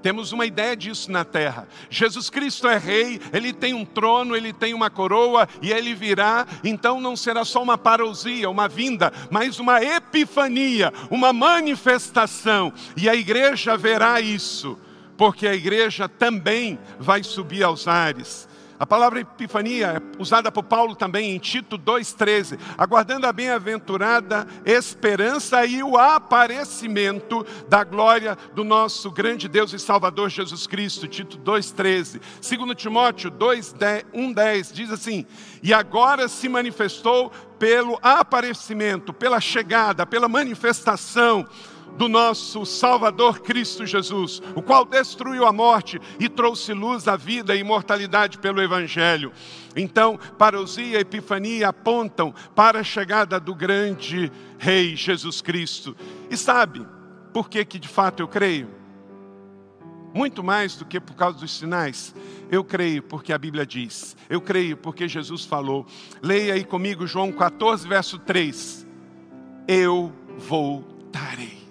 Temos 0.04 0.34
uma 0.34 0.46
ideia 0.46 0.76
disso 0.76 1.10
na 1.10 1.24
terra. 1.24 1.66
Jesus 1.90 2.30
Cristo 2.30 2.68
é 2.68 2.78
rei, 2.78 3.22
ele 3.32 3.54
tem 3.54 3.74
um 3.74 3.86
trono, 3.86 4.36
ele 4.36 4.52
tem 4.52 4.74
uma 4.74 4.90
coroa 4.90 5.48
e 5.62 5.72
ele 5.72 5.96
virá. 5.96 6.46
Então 6.62 7.00
não 7.00 7.16
será 7.16 7.46
só 7.46 7.64
uma 7.64 7.78
parousia, 7.78 8.50
uma 8.50 8.68
vinda, 8.68 9.14
mas 9.32 9.60
uma 9.60 9.82
epifania, 9.82 10.92
uma 11.10 11.32
manifestação. 11.32 12.74
E 12.98 13.08
a 13.08 13.16
igreja 13.16 13.78
verá 13.78 14.20
isso, 14.20 14.78
porque 15.16 15.48
a 15.48 15.56
igreja 15.56 16.10
também 16.10 16.78
vai 17.00 17.24
subir 17.24 17.64
aos 17.64 17.88
ares. 17.88 18.50
A 18.80 18.86
palavra 18.86 19.20
epifania 19.20 19.88
é 19.88 20.22
usada 20.22 20.52
por 20.52 20.64
Paulo 20.64 20.96
também 20.96 21.36
em 21.36 21.40
Tito 21.40 21.78
2,13, 21.78 22.60
aguardando 22.78 23.28
a 23.28 23.34
bem-aventurada 23.34 24.48
esperança 24.66 25.66
e 25.66 25.84
o 25.84 25.98
aparecimento 25.98 27.46
da 27.68 27.84
glória 27.84 28.38
do 28.54 28.64
nosso 28.64 29.12
grande 29.12 29.48
Deus 29.48 29.74
e 29.74 29.80
Salvador 29.80 30.30
Jesus 30.30 30.66
Cristo. 30.66 31.08
Tito 31.08 31.38
2,13. 31.38 32.20
Segundo 32.42 32.76
Timóteo 32.76 33.32
1,10 33.32 34.74
diz 34.74 34.92
assim: 34.92 35.26
E 35.62 35.74
agora 35.74 36.28
se 36.28 36.50
manifestou 36.50 37.32
pelo 37.60 37.98
aparecimento, 38.02 39.14
pela 39.14 39.40
chegada, 39.40 40.06
pela 40.06 40.28
manifestação 40.28 41.48
do 41.98 42.10
nosso 42.10 42.66
Salvador 42.66 43.42
Cristo 43.42 43.86
Jesus, 43.86 44.42
o 44.56 44.62
qual 44.62 44.86
destruiu 44.86 45.46
a 45.46 45.54
morte 45.54 46.00
e 46.20 46.28
trouxe 46.28 46.74
luz 46.74 47.08
à 47.08 47.16
vida 47.16 47.56
e 47.56 47.60
imortalidade 47.60 48.38
pelo 48.38 48.62
Evangelho. 48.62 49.32
Então, 49.76 50.20
parousia 50.38 50.98
e 50.98 51.02
epifania 51.02 51.70
apontam 51.70 52.34
para 52.56 52.80
a 52.80 52.84
chegada 52.84 53.40
do 53.40 53.56
grande 53.56 54.32
Rei 54.58 54.96
Jesus 54.96 55.42
Cristo. 55.42 55.96
E 56.30 56.38
sabe 56.38 56.86
por 57.34 57.50
que, 57.50 57.66
que 57.66 57.80
de 57.80 57.88
fato 57.88 58.22
eu 58.22 58.28
creio? 58.28 58.70
Muito 60.14 60.44
mais 60.44 60.76
do 60.76 60.86
que 60.86 61.00
por 61.00 61.16
causa 61.16 61.40
dos 61.40 61.58
sinais, 61.58 62.14
eu 62.52 62.64
creio 62.64 63.02
porque 63.02 63.34
a 63.34 63.38
Bíblia 63.38 63.66
diz, 63.66 64.16
eu 64.30 64.40
creio 64.40 64.78
porque 64.78 65.08
Jesus 65.08 65.44
falou. 65.44 65.88
Leia 66.22 66.54
aí 66.54 66.64
comigo 66.64 67.08
João 67.08 67.32
14, 67.32 67.88
verso 67.88 68.20
3. 68.20 68.86
Eu 69.68 70.14
voltarei. 70.38 71.63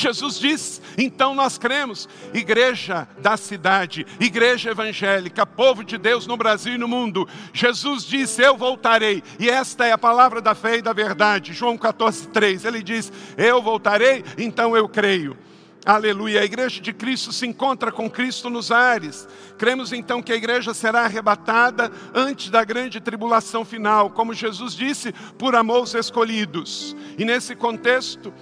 Jesus 0.00 0.38
diz, 0.38 0.80
então 0.96 1.34
nós 1.34 1.58
cremos, 1.58 2.08
igreja 2.32 3.08
da 3.18 3.36
cidade, 3.36 4.06
igreja 4.20 4.70
evangélica, 4.70 5.44
povo 5.44 5.82
de 5.82 5.98
Deus 5.98 6.26
no 6.26 6.36
Brasil 6.36 6.74
e 6.74 6.78
no 6.78 6.86
mundo. 6.86 7.28
Jesus 7.52 8.04
disse: 8.04 8.42
Eu 8.42 8.56
voltarei, 8.56 9.22
e 9.38 9.50
esta 9.50 9.86
é 9.86 9.92
a 9.92 9.98
palavra 9.98 10.40
da 10.40 10.54
fé 10.54 10.76
e 10.76 10.82
da 10.82 10.92
verdade. 10.92 11.52
João 11.52 11.76
14, 11.76 12.28
3. 12.28 12.64
Ele 12.64 12.82
diz: 12.82 13.12
Eu 13.36 13.60
voltarei, 13.60 14.24
então 14.36 14.76
eu 14.76 14.88
creio. 14.88 15.36
Aleluia. 15.84 16.42
A 16.42 16.44
igreja 16.44 16.80
de 16.82 16.92
Cristo 16.92 17.32
se 17.32 17.46
encontra 17.46 17.90
com 17.90 18.10
Cristo 18.10 18.50
nos 18.50 18.70
ares. 18.70 19.26
Cremos 19.56 19.92
então 19.92 20.20
que 20.20 20.32
a 20.32 20.36
igreja 20.36 20.74
será 20.74 21.06
arrebatada 21.06 21.90
antes 22.14 22.50
da 22.50 22.62
grande 22.62 23.00
tribulação 23.00 23.64
final, 23.64 24.10
como 24.10 24.34
Jesus 24.34 24.74
disse, 24.74 25.12
por 25.38 25.54
amor 25.54 25.78
aos 25.78 25.94
escolhidos. 25.94 26.94
E 27.16 27.24
nesse 27.24 27.56
contexto, 27.56 28.34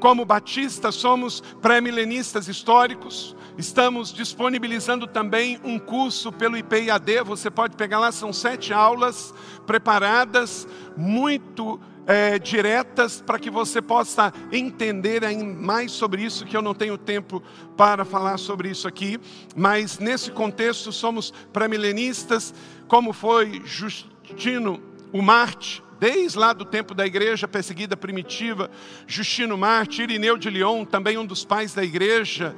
como 0.00 0.24
batistas, 0.24 0.94
somos 0.94 1.42
pré-milenistas 1.60 2.48
históricos. 2.48 3.36
Estamos 3.56 4.12
disponibilizando 4.12 5.06
também 5.06 5.60
um 5.62 5.78
curso 5.78 6.32
pelo 6.32 6.56
IPIAD. 6.56 7.22
Você 7.24 7.50
pode 7.50 7.76
pegar 7.76 7.98
lá, 7.98 8.10
são 8.10 8.32
sete 8.32 8.72
aulas 8.72 9.34
preparadas, 9.66 10.66
muito 10.96 11.78
é, 12.06 12.38
diretas, 12.38 13.20
para 13.20 13.38
que 13.38 13.50
você 13.50 13.82
possa 13.82 14.32
entender 14.50 15.20
mais 15.44 15.92
sobre 15.92 16.24
isso, 16.24 16.46
que 16.46 16.56
eu 16.56 16.62
não 16.62 16.74
tenho 16.74 16.96
tempo 16.96 17.42
para 17.76 18.04
falar 18.04 18.38
sobre 18.38 18.70
isso 18.70 18.88
aqui. 18.88 19.20
Mas 19.54 19.98
nesse 19.98 20.30
contexto, 20.30 20.90
somos 20.90 21.30
pré-milenistas, 21.52 22.54
como 22.88 23.12
foi 23.12 23.62
Justino 23.66 24.82
o 25.12 25.20
Marte 25.20 25.82
desde 26.00 26.38
lá 26.38 26.54
do 26.54 26.64
tempo 26.64 26.94
da 26.94 27.06
igreja 27.06 27.46
perseguida 27.46 27.94
primitiva, 27.94 28.70
Justino 29.06 29.58
Marte, 29.58 30.02
Irineu 30.02 30.38
de 30.38 30.48
Lyon, 30.48 30.86
também 30.86 31.18
um 31.18 31.26
dos 31.26 31.44
pais 31.44 31.74
da 31.74 31.84
igreja, 31.84 32.56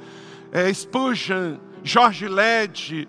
é, 0.49 0.73
Spurgeon, 0.73 1.57
Jorge 1.83 2.29
Led, 2.29 3.07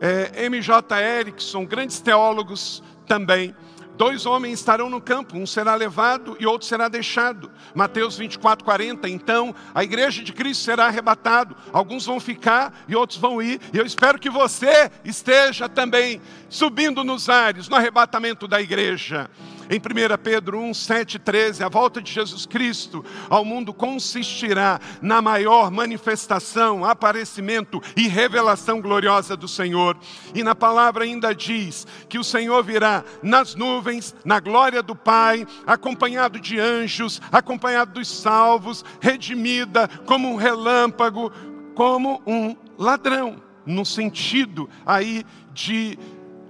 é, 0.00 0.46
M.J. 0.46 1.00
Erickson, 1.00 1.64
grandes 1.64 2.00
teólogos 2.00 2.82
também. 3.06 3.54
Dois 3.96 4.26
homens 4.26 4.58
estarão 4.58 4.88
no 4.88 5.00
campo, 5.00 5.36
um 5.36 5.46
será 5.46 5.74
levado 5.74 6.36
e 6.40 6.46
outro 6.46 6.66
será 6.66 6.88
deixado. 6.88 7.50
Mateus 7.74 8.16
24, 8.16 8.64
40. 8.64 9.08
Então, 9.08 9.54
a 9.74 9.84
igreja 9.84 10.24
de 10.24 10.32
Cristo 10.32 10.64
será 10.64 10.86
arrebatado. 10.86 11.54
Alguns 11.72 12.06
vão 12.06 12.18
ficar 12.18 12.74
e 12.88 12.96
outros 12.96 13.18
vão 13.18 13.40
ir. 13.40 13.60
E 13.72 13.78
eu 13.78 13.84
espero 13.84 14.18
que 14.18 14.30
você 14.30 14.90
esteja 15.04 15.68
também 15.68 16.20
subindo 16.48 17.04
nos 17.04 17.28
ares, 17.28 17.68
no 17.68 17.76
arrebatamento 17.76 18.48
da 18.48 18.60
igreja. 18.60 19.30
Em 19.72 19.78
1 19.78 20.18
Pedro 20.22 20.58
1, 20.58 20.74
7, 20.74 21.18
13, 21.18 21.64
a 21.64 21.68
volta 21.70 22.02
de 22.02 22.12
Jesus 22.12 22.44
Cristo 22.44 23.02
ao 23.30 23.42
mundo 23.42 23.72
consistirá 23.72 24.78
na 25.00 25.22
maior 25.22 25.70
manifestação, 25.70 26.84
aparecimento 26.84 27.80
e 27.96 28.06
revelação 28.06 28.82
gloriosa 28.82 29.34
do 29.34 29.48
Senhor. 29.48 29.96
E 30.34 30.42
na 30.42 30.54
palavra 30.54 31.04
ainda 31.04 31.34
diz 31.34 31.86
que 32.06 32.18
o 32.18 32.24
Senhor 32.24 32.62
virá 32.62 33.02
nas 33.22 33.54
nuvens, 33.54 34.14
na 34.26 34.40
glória 34.40 34.82
do 34.82 34.94
Pai, 34.94 35.46
acompanhado 35.66 36.38
de 36.38 36.60
anjos, 36.60 37.18
acompanhado 37.32 37.94
dos 37.94 38.08
salvos, 38.08 38.84
redimida 39.00 39.88
como 40.04 40.30
um 40.30 40.36
relâmpago, 40.36 41.32
como 41.74 42.20
um 42.26 42.54
ladrão, 42.76 43.42
no 43.64 43.86
sentido 43.86 44.68
aí 44.84 45.24
de 45.54 45.98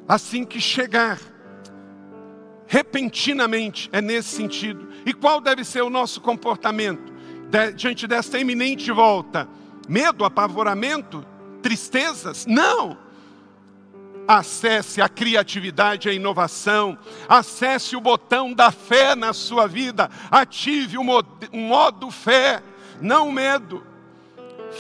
assim 0.09 0.45
que 0.45 0.61
chegar 0.61 1.32
repentinamente, 2.73 3.91
é 3.93 4.01
nesse 4.01 4.35
sentido. 4.35 4.89
E 5.05 5.13
qual 5.13 5.43
deve 5.43 5.63
ser 5.63 5.83
o 5.83 5.91
nosso 5.91 6.23
comportamento 6.23 7.13
de, 7.51 7.71
diante 7.75 8.07
desta 8.07 8.39
iminente 8.39 8.91
volta? 8.91 9.47
Medo, 9.87 10.25
apavoramento, 10.25 11.23
tristezas? 11.61 12.47
Não! 12.47 12.97
Acesse 14.27 15.03
a 15.03 15.09
criatividade 15.09 16.09
a 16.09 16.15
inovação. 16.15 16.97
Acesse 17.29 17.95
o 17.95 18.01
botão 18.01 18.55
da 18.55 18.71
fé 18.71 19.15
na 19.15 19.35
sua 19.35 19.67
vida. 19.67 20.09
Ative 20.31 20.97
o 20.97 21.05
modo 21.05 22.11
fé, 22.11 22.63
não 23.03 23.31
medo. 23.31 23.85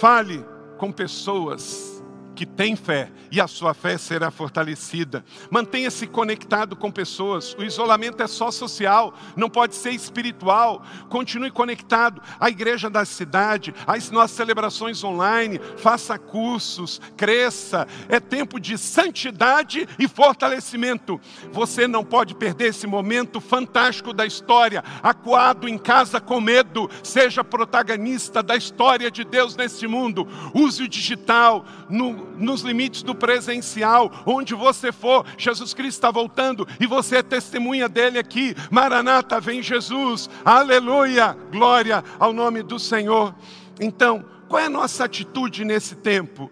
Fale 0.00 0.42
com 0.78 0.90
pessoas 0.90 1.91
que 2.34 2.46
tem 2.46 2.76
fé 2.76 3.10
e 3.30 3.40
a 3.40 3.46
sua 3.46 3.74
fé 3.74 3.96
será 3.96 4.30
fortalecida. 4.30 5.24
Mantenha-se 5.50 6.06
conectado 6.06 6.76
com 6.76 6.90
pessoas. 6.90 7.54
O 7.54 7.62
isolamento 7.62 8.22
é 8.22 8.26
só 8.26 8.50
social, 8.50 9.14
não 9.36 9.48
pode 9.48 9.74
ser 9.74 9.90
espiritual. 9.90 10.82
Continue 11.08 11.50
conectado 11.50 12.20
à 12.38 12.48
igreja 12.48 12.90
da 12.90 13.04
cidade, 13.04 13.74
às 13.86 14.10
nossas 14.10 14.36
celebrações 14.36 15.02
online. 15.02 15.60
Faça 15.76 16.18
cursos, 16.18 17.00
cresça. 17.16 17.86
É 18.08 18.20
tempo 18.20 18.60
de 18.60 18.76
santidade 18.76 19.88
e 19.98 20.08
fortalecimento. 20.08 21.20
Você 21.52 21.86
não 21.86 22.04
pode 22.04 22.34
perder 22.34 22.68
esse 22.68 22.86
momento 22.86 23.40
fantástico 23.40 24.12
da 24.12 24.26
história. 24.26 24.84
Acuado 25.02 25.68
em 25.68 25.78
casa 25.78 26.20
com 26.20 26.40
medo, 26.40 26.90
seja 27.02 27.44
protagonista 27.44 28.42
da 28.42 28.56
história 28.56 29.10
de 29.10 29.24
Deus 29.24 29.56
neste 29.56 29.86
mundo. 29.86 30.26
Use 30.54 30.82
o 30.82 30.88
digital 30.88 31.64
no 31.88 32.21
nos 32.36 32.62
limites 32.62 33.02
do 33.02 33.14
presencial, 33.14 34.10
onde 34.26 34.54
você 34.54 34.90
for, 34.92 35.24
Jesus 35.36 35.74
Cristo 35.74 35.98
está 35.98 36.10
voltando 36.10 36.66
e 36.80 36.86
você 36.86 37.16
é 37.16 37.22
testemunha 37.22 37.88
dele 37.88 38.18
aqui. 38.18 38.54
Maranata, 38.70 39.40
vem 39.40 39.62
Jesus, 39.62 40.28
aleluia, 40.44 41.36
glória 41.50 42.02
ao 42.18 42.32
nome 42.32 42.62
do 42.62 42.78
Senhor. 42.78 43.34
Então, 43.80 44.24
qual 44.48 44.60
é 44.60 44.66
a 44.66 44.70
nossa 44.70 45.04
atitude 45.04 45.64
nesse 45.64 45.94
tempo? 45.96 46.50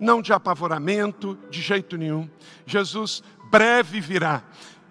Não 0.00 0.20
de 0.20 0.32
apavoramento, 0.32 1.38
de 1.50 1.60
jeito 1.62 1.96
nenhum. 1.96 2.28
Jesus 2.66 3.22
breve 3.50 4.00
virá. 4.00 4.42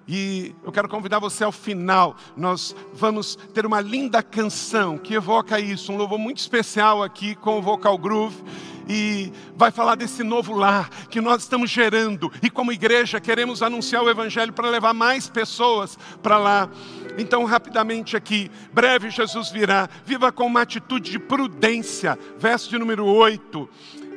E 0.07 0.53
eu 0.63 0.71
quero 0.71 0.89
convidar 0.89 1.19
você 1.19 1.43
ao 1.43 1.51
final. 1.51 2.15
Nós 2.35 2.75
vamos 2.93 3.37
ter 3.53 3.65
uma 3.65 3.79
linda 3.79 4.21
canção 4.21 4.97
que 4.97 5.13
evoca 5.13 5.59
isso, 5.59 5.91
um 5.91 5.97
louvor 5.97 6.19
muito 6.19 6.39
especial 6.39 7.01
aqui 7.01 7.35
com 7.35 7.59
o 7.59 7.61
Vocal 7.61 7.97
Groove 7.97 8.43
e 8.87 9.31
vai 9.55 9.71
falar 9.71 9.95
desse 9.95 10.23
novo 10.23 10.53
lar 10.53 10.89
que 11.09 11.21
nós 11.21 11.43
estamos 11.43 11.69
gerando 11.69 12.31
e 12.41 12.49
como 12.49 12.71
igreja 12.71 13.19
queremos 13.19 13.61
anunciar 13.61 14.03
o 14.03 14.09
evangelho 14.09 14.51
para 14.51 14.69
levar 14.69 14.93
mais 14.93 15.29
pessoas 15.29 15.97
para 16.21 16.37
lá. 16.37 16.69
Então, 17.17 17.45
rapidamente 17.45 18.17
aqui, 18.17 18.49
breve 18.73 19.09
Jesus 19.09 19.49
virá. 19.51 19.87
Viva 20.05 20.31
com 20.31 20.45
uma 20.45 20.61
atitude 20.61 21.11
de 21.11 21.19
prudência. 21.19 22.17
Verso 22.37 22.69
de 22.69 22.77
número 22.77 23.05
8. 23.05 23.69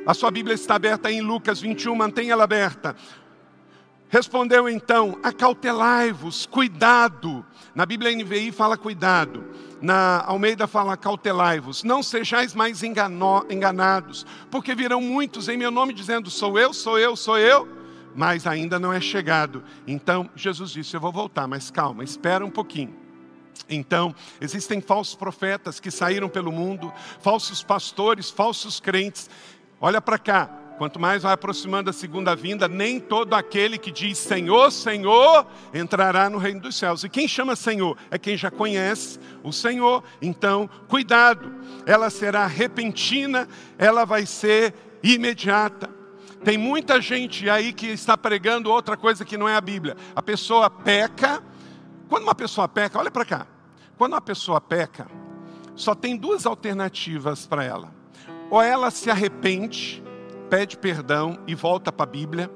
A 0.05 0.13
sua 0.13 0.31
Bíblia 0.31 0.55
está 0.55 0.75
aberta 0.75 1.11
em 1.11 1.21
Lucas 1.21 1.59
21, 1.59 1.93
mantenha 1.93 2.33
ela 2.33 2.45
aberta. 2.45 2.95
Respondeu 4.09 4.69
então: 4.69 5.19
Acautelai-vos, 5.21 6.45
cuidado. 6.45 7.45
Na 7.75 7.85
Bíblia 7.85 8.15
NVI 8.15 8.51
fala 8.51 8.77
cuidado. 8.77 9.45
Na 9.81 10.23
Almeida 10.25 10.65
fala 10.65 10.97
cautelai-vos. 10.97 11.83
Não 11.83 12.01
sejais 12.01 12.53
mais 12.55 12.81
engano, 12.83 13.45
enganados, 13.49 14.25
porque 14.49 14.73
virão 14.73 15.01
muitos 15.01 15.49
em 15.49 15.57
meu 15.57 15.71
nome 15.71 15.93
dizendo: 15.93 16.29
Sou 16.29 16.57
eu, 16.57 16.73
sou 16.73 16.97
eu, 16.97 17.15
sou 17.15 17.37
eu, 17.37 17.67
mas 18.15 18.47
ainda 18.47 18.79
não 18.79 18.93
é 18.93 19.01
chegado. 19.01 19.63
Então 19.85 20.29
Jesus 20.35 20.71
disse: 20.71 20.95
Eu 20.95 21.01
vou 21.01 21.11
voltar, 21.11 21.47
mas 21.47 21.69
calma, 21.69 22.03
espera 22.03 22.45
um 22.45 22.51
pouquinho. 22.51 23.07
Então, 23.69 24.13
existem 24.39 24.79
falsos 24.79 25.15
profetas 25.15 25.79
que 25.79 25.89
saíram 25.89 26.29
pelo 26.29 26.51
mundo, 26.51 26.93
falsos 27.19 27.63
pastores, 27.63 28.29
falsos 28.29 28.79
crentes. 28.79 29.29
Olha 29.81 29.99
para 29.99 30.17
cá, 30.17 30.49
Quanto 30.77 30.99
mais 30.99 31.23
vai 31.23 31.33
aproximando 31.33 31.89
a 31.89 31.93
segunda 31.93 32.35
vinda, 32.35 32.67
nem 32.67 32.99
todo 32.99 33.33
aquele 33.33 33.79
que 33.79 33.91
diz 33.91 34.17
Senhor, 34.19 34.71
Senhor, 34.71 35.47
entrará 35.73 36.29
no 36.29 36.37
reino 36.37 36.61
dos 36.61 36.77
céus. 36.77 37.03
E 37.03 37.09
quem 37.09 37.27
chama 37.27 37.55
Senhor 37.55 37.97
é 38.11 38.17
quem 38.19 38.37
já 38.37 38.51
conhece 38.51 39.19
o 39.43 39.51
Senhor. 39.51 40.03
Então, 40.21 40.69
cuidado, 40.87 41.51
ela 41.83 42.11
será 42.11 42.45
repentina, 42.45 43.47
ela 43.75 44.05
vai 44.05 44.27
ser 44.27 44.75
imediata. 45.01 45.89
Tem 46.43 46.59
muita 46.59 47.01
gente 47.01 47.49
aí 47.49 47.73
que 47.73 47.87
está 47.87 48.15
pregando 48.15 48.69
outra 48.69 48.95
coisa 48.95 49.25
que 49.25 49.35
não 49.35 49.49
é 49.49 49.55
a 49.55 49.61
Bíblia. 49.61 49.97
A 50.15 50.21
pessoa 50.21 50.69
peca. 50.69 51.43
Quando 52.07 52.23
uma 52.23 52.35
pessoa 52.35 52.67
peca, 52.67 52.99
olha 52.99 53.09
para 53.09 53.25
cá. 53.25 53.47
Quando 53.97 54.13
uma 54.13 54.21
pessoa 54.21 54.61
peca, 54.61 55.07
só 55.75 55.95
tem 55.95 56.15
duas 56.15 56.45
alternativas 56.45 57.47
para 57.47 57.63
ela. 57.63 57.91
Ou 58.51 58.61
ela 58.61 58.91
se 58.91 59.09
arrepende 59.09 60.03
pede 60.49 60.77
perdão 60.77 61.39
e 61.47 61.55
volta 61.55 61.91
para 61.91 62.03
a 62.03 62.11
Bíblia, 62.11 62.51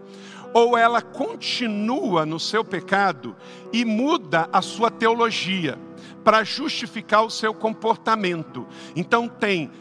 ou 0.53 0.77
ela 0.77 1.01
continua 1.01 2.25
no 2.25 2.39
seu 2.39 2.63
pecado 2.63 3.35
e 3.71 3.85
muda 3.85 4.49
a 4.51 4.61
sua 4.61 4.91
teologia 4.91 5.77
para 6.23 6.43
justificar 6.43 7.23
o 7.23 7.29
seu 7.29 7.53
comportamento. 7.53 8.67
Então 8.95 9.27
tem 9.27 9.71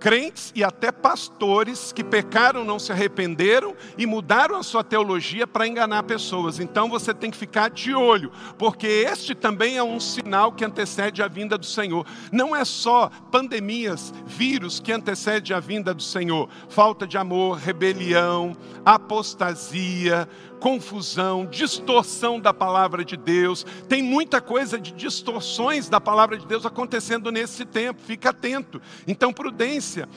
crentes 0.00 0.50
e 0.56 0.64
até 0.64 0.90
pastores 0.90 1.92
que 1.92 2.02
pecaram, 2.02 2.64
não 2.64 2.78
se 2.78 2.90
arrependeram 2.90 3.76
e 3.98 4.06
mudaram 4.06 4.56
a 4.56 4.62
sua 4.62 4.82
teologia 4.82 5.46
para 5.46 5.68
enganar 5.68 6.02
pessoas. 6.04 6.58
Então 6.58 6.88
você 6.88 7.12
tem 7.12 7.30
que 7.30 7.36
ficar 7.36 7.68
de 7.68 7.94
olho, 7.94 8.32
porque 8.58 8.86
este 8.86 9.34
também 9.34 9.76
é 9.76 9.82
um 9.82 10.00
sinal 10.00 10.52
que 10.52 10.64
antecede 10.64 11.22
a 11.22 11.28
vinda 11.28 11.58
do 11.58 11.66
Senhor. 11.66 12.06
Não 12.32 12.56
é 12.56 12.64
só 12.64 13.10
pandemias, 13.30 14.12
vírus 14.26 14.80
que 14.80 14.90
antecede 14.90 15.52
a 15.52 15.60
vinda 15.60 15.92
do 15.92 16.02
Senhor. 16.02 16.48
Falta 16.70 17.06
de 17.06 17.18
amor, 17.18 17.58
rebelião, 17.58 18.56
apostasia, 18.84 20.26
confusão, 20.60 21.46
distorção 21.46 22.38
da 22.38 22.52
palavra 22.52 23.04
de 23.04 23.16
Deus. 23.16 23.66
Tem 23.88 24.02
muita 24.02 24.40
coisa 24.40 24.78
de 24.78 24.92
distorções 24.92 25.88
da 25.88 26.00
palavra 26.00 26.36
de 26.36 26.46
Deus 26.46 26.66
acontecendo 26.66 27.32
nesse 27.32 27.64
tempo. 27.64 28.00
Fica 28.02 28.30
atento. 28.30 28.80
Então, 29.08 29.32
prudência. 29.32 30.08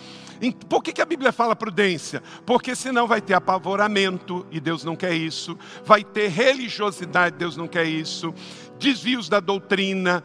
Por 0.68 0.84
que, 0.84 1.02
a 1.02 1.06
Bíblia 1.06 1.32
fala 1.32 1.56
prudência? 1.56 2.22
Porque 2.46 2.76
senão 2.76 3.08
vai 3.08 3.22
ter 3.22 3.34
apavoramento, 3.34 4.46
e 4.52 4.60
Deus 4.60 4.84
não 4.84 4.96
quer 4.96 5.14
isso. 5.14 5.58
Vai 5.86 6.04
ter 6.04 6.28
religiosidade, 6.28 7.38
Deus 7.38 7.56
não 7.56 7.68
quer 7.68 7.86
isso. 7.86 8.34
Desvios 8.78 9.30
da 9.30 9.40
doutrina. 9.40 10.24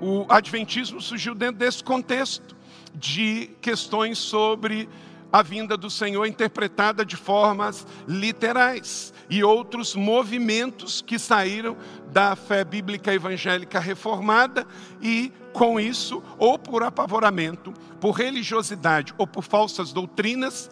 O 0.00 0.24
adventismo 0.30 1.00
surgiu 1.00 1.34
dentro 1.34 1.58
desse 1.58 1.84
contexto 1.84 2.56
de 2.94 3.50
questões 3.60 4.18
sobre 4.18 4.88
a 5.32 5.42
vinda 5.42 5.76
do 5.76 5.88
Senhor 5.88 6.26
interpretada 6.26 7.04
de 7.04 7.16
formas 7.16 7.86
literais 8.06 9.12
e 9.28 9.44
outros 9.44 9.94
movimentos 9.94 11.00
que 11.00 11.18
saíram 11.18 11.76
da 12.12 12.34
fé 12.34 12.64
bíblica 12.64 13.14
evangélica 13.14 13.78
reformada 13.78 14.66
e 15.00 15.32
com 15.52 15.78
isso, 15.78 16.22
ou 16.38 16.58
por 16.58 16.82
apavoramento, 16.82 17.72
por 18.00 18.12
religiosidade 18.12 19.14
ou 19.18 19.26
por 19.26 19.42
falsas 19.42 19.92
doutrinas, 19.92 20.70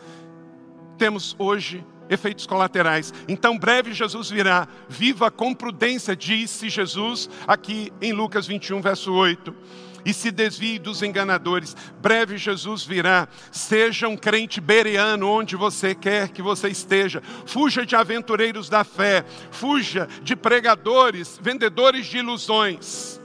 temos 0.97 1.37
hoje 1.39 1.85
efeitos 2.09 2.47
colaterais. 2.47 3.13
Então, 3.29 3.59
breve 3.59 3.93
Jesus 3.93 4.31
virá, 4.31 4.67
viva 4.89 5.31
com 5.31 5.55
prudência, 5.55 6.17
disse 6.17 6.69
Jesus 6.69 7.29
aqui 7.47 7.93
em 8.01 8.13
Lucas 8.13 8.47
21, 8.47 8.81
verso 8.81 9.13
8 9.13 9.55
e 10.05 10.13
se 10.13 10.31
desvie 10.31 10.79
dos 10.79 11.03
enganadores. 11.03 11.77
Breve 12.01 12.37
Jesus 12.37 12.85
virá. 12.85 13.29
Seja 13.51 14.09
um 14.09 14.17
crente 14.17 14.61
bereano 14.61 15.29
onde 15.29 15.57
você 15.57 15.95
quer 15.95 16.29
que 16.29 16.43
você 16.43 16.69
esteja. 16.69 17.23
Fuja 17.47 17.85
de 17.85 17.97
aventureiros 17.97 18.69
da 18.69 18.85
fé. 18.85 19.25
Fuja 19.51 20.09
de 20.23 20.37
pregadores, 20.37 21.39
vendedores 21.43 22.07
de 22.07 22.19
ilusões. 22.19 23.21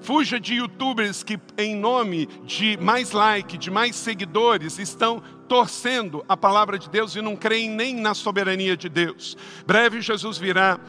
Fuja 0.00 0.40
de 0.40 0.54
youtubers 0.54 1.22
que, 1.22 1.38
em 1.58 1.76
nome 1.76 2.26
de 2.44 2.78
mais 2.78 3.12
like, 3.12 3.58
de 3.58 3.70
mais 3.70 3.94
seguidores, 3.94 4.78
estão 4.78 5.22
torcendo 5.46 6.24
a 6.28 6.36
palavra 6.36 6.78
de 6.78 6.88
Deus 6.88 7.14
e 7.14 7.20
não 7.20 7.36
creem 7.36 7.68
nem 7.68 7.94
na 7.94 8.14
soberania 8.14 8.76
de 8.76 8.88
Deus. 8.88 9.36
Breve 9.66 10.00
Jesus 10.00 10.38
virá. 10.38 10.80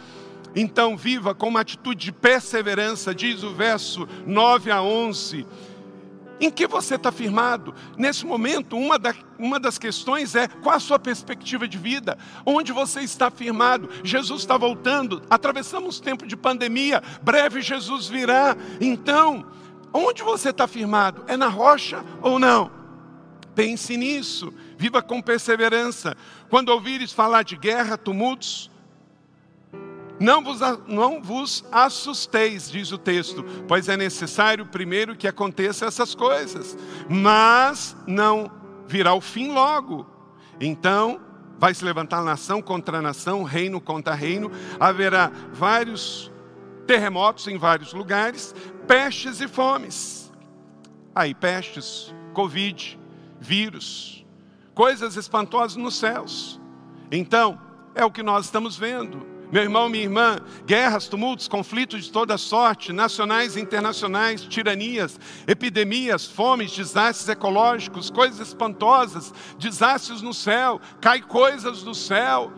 Então 0.56 0.98
viva 0.98 1.36
com 1.36 1.48
uma 1.48 1.62
atitude 1.62 2.06
de 2.06 2.12
perseverança, 2.12 3.14
diz 3.14 3.44
o 3.44 3.54
verso 3.54 4.08
9 4.26 4.72
a 4.72 4.82
11. 4.82 5.46
Em 6.42 6.50
que 6.50 6.66
você 6.66 6.96
está 6.96 7.12
firmado? 7.12 7.76
Nesse 7.98 8.26
momento, 8.26 8.78
uma, 8.78 8.98
da, 8.98 9.14
uma 9.38 9.60
das 9.60 9.78
questões 9.78 10.36
é 10.36 10.48
qual 10.48 10.76
a 10.76 10.80
sua 10.80 10.98
perspectiva 10.98 11.68
de 11.68 11.78
vida? 11.78 12.18
Onde 12.46 12.72
você 12.72 13.02
está 13.02 13.30
firmado? 13.30 13.90
Jesus 14.04 14.42
está 14.42 14.58
voltando, 14.58 15.22
atravessamos 15.30 16.00
tempo 16.00 16.26
de 16.26 16.38
pandemia, 16.38 17.04
breve 17.22 17.62
Jesus 17.62 18.08
virá. 18.08 18.56
Então, 18.80 19.46
onde 19.94 20.24
você 20.24 20.52
está 20.52 20.66
firmado? 20.66 21.26
É 21.28 21.36
na 21.36 21.50
rocha 21.50 22.06
ou 22.22 22.40
não? 22.40 22.72
Pense 23.54 23.98
nisso, 23.98 24.54
viva 24.78 25.02
com 25.02 25.22
perseverança. 25.22 26.16
Quando 26.50 26.70
ouvires 26.70 27.12
falar 27.12 27.44
de 27.44 27.58
guerra, 27.58 27.98
tumultos, 27.98 28.72
não 30.20 30.44
vos, 30.44 30.60
não 30.88 31.22
vos 31.22 31.64
assusteis, 31.72 32.70
diz 32.70 32.92
o 32.92 32.98
texto, 32.98 33.44
pois 33.68 33.88
é 33.88 33.96
necessário 33.96 34.66
primeiro 34.66 35.16
que 35.16 35.28
aconteça 35.28 35.86
essas 35.86 36.14
coisas, 36.14 36.78
mas 37.10 37.96
não 38.06 38.52
virá 38.88 39.14
o 39.14 39.22
fim 39.22 39.52
logo. 39.52 40.06
Então, 40.60 41.22
vai 41.58 41.74
se 41.74 41.86
levantar 41.86 42.24
nação 42.24 42.62
contra 42.62 43.02
nação, 43.02 43.44
reino 43.44 43.80
contra 43.80 44.14
reino, 44.14 44.52
haverá 44.80 45.32
vários 45.54 46.32
terremotos 46.86 47.48
em 47.48 47.58
vários 47.58 47.94
lugares, 47.94 48.56
pestes 48.88 49.40
e 49.40 49.48
fomes. 49.48 50.32
Aí, 51.14 51.34
pestes, 51.34 52.14
Covid, 52.34 53.00
vírus, 53.40 54.26
coisas 54.74 55.16
espantosas 55.16 55.76
nos 55.76 55.96
céus. 55.98 56.60
Então, 57.12 57.60
é 57.94 58.04
o 58.04 58.12
que 58.12 58.24
nós 58.24 58.46
estamos 58.46 58.78
vendo. 58.78 59.39
Meu 59.52 59.64
irmão, 59.64 59.90
minha 59.90 60.04
irmã, 60.04 60.40
guerras, 60.66 61.08
tumultos, 61.08 61.48
conflitos 61.48 62.06
de 62.06 62.12
toda 62.12 62.38
sorte, 62.38 62.94
nacionais 62.94 63.56
e 63.56 63.60
internacionais, 63.60 64.42
tiranias, 64.44 65.20
epidemias, 65.48 66.26
fomes, 66.26 66.76
desastres 66.76 67.28
ecológicos, 67.30 68.12
coisas 68.12 68.48
espantosas, 68.48 69.34
desastres 69.58 70.22
no 70.22 70.34
céu, 70.34 70.80
cai 71.02 71.22
coisas 71.22 71.82
do 71.82 71.96
céu. 71.96 72.52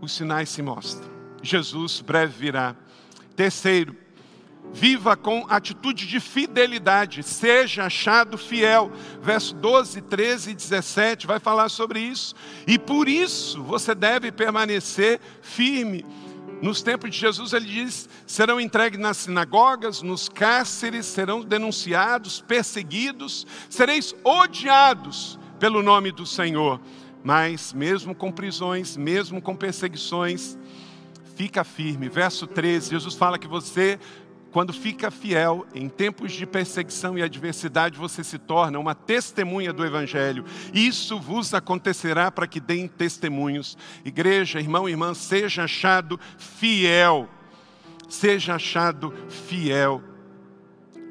Os 0.00 0.12
sinais 0.12 0.48
se 0.50 0.62
mostram. 0.62 1.10
Jesus 1.42 2.00
breve 2.00 2.34
virá. 2.38 2.76
Terceiro, 3.34 3.96
Viva 4.72 5.16
com 5.16 5.46
atitude 5.48 6.06
de 6.06 6.20
fidelidade, 6.20 7.22
seja 7.22 7.84
achado 7.84 8.36
fiel. 8.36 8.92
Verso 9.22 9.54
12, 9.54 10.02
13 10.02 10.50
e 10.50 10.54
17 10.54 11.26
vai 11.26 11.40
falar 11.40 11.68
sobre 11.68 12.00
isso. 12.00 12.34
E 12.66 12.78
por 12.78 13.08
isso 13.08 13.62
você 13.62 13.94
deve 13.94 14.30
permanecer 14.30 15.20
firme. 15.40 16.04
Nos 16.60 16.82
tempos 16.82 17.10
de 17.10 17.18
Jesus, 17.18 17.52
ele 17.52 17.66
diz: 17.66 18.08
serão 18.26 18.60
entregues 18.60 18.98
nas 18.98 19.16
sinagogas, 19.18 20.02
nos 20.02 20.28
cárceres, 20.28 21.06
serão 21.06 21.40
denunciados, 21.40 22.40
perseguidos, 22.40 23.46
sereis 23.70 24.14
odiados 24.24 25.38
pelo 25.58 25.82
nome 25.82 26.10
do 26.10 26.26
Senhor. 26.26 26.80
Mas, 27.22 27.72
mesmo 27.72 28.14
com 28.14 28.30
prisões, 28.30 28.96
mesmo 28.96 29.40
com 29.40 29.54
perseguições, 29.54 30.58
fica 31.36 31.62
firme. 31.62 32.08
Verso 32.08 32.46
13, 32.46 32.90
Jesus 32.90 33.14
fala 33.14 33.38
que 33.38 33.46
você 33.48 33.98
quando 34.50 34.72
fica 34.72 35.10
fiel 35.10 35.66
em 35.74 35.88
tempos 35.88 36.32
de 36.32 36.46
perseguição 36.46 37.18
e 37.18 37.22
adversidade, 37.22 37.98
você 37.98 38.24
se 38.24 38.38
torna 38.38 38.78
uma 38.78 38.94
testemunha 38.94 39.72
do 39.72 39.84
Evangelho. 39.84 40.44
Isso 40.72 41.20
vos 41.20 41.52
acontecerá 41.52 42.30
para 42.30 42.46
que 42.46 42.58
deem 42.58 42.88
testemunhos. 42.88 43.76
Igreja, 44.04 44.58
irmão 44.58 44.88
e 44.88 44.92
irmã, 44.92 45.12
seja 45.12 45.64
achado 45.64 46.18
fiel. 46.38 47.28
Seja 48.08 48.54
achado 48.54 49.12
fiel. 49.28 50.02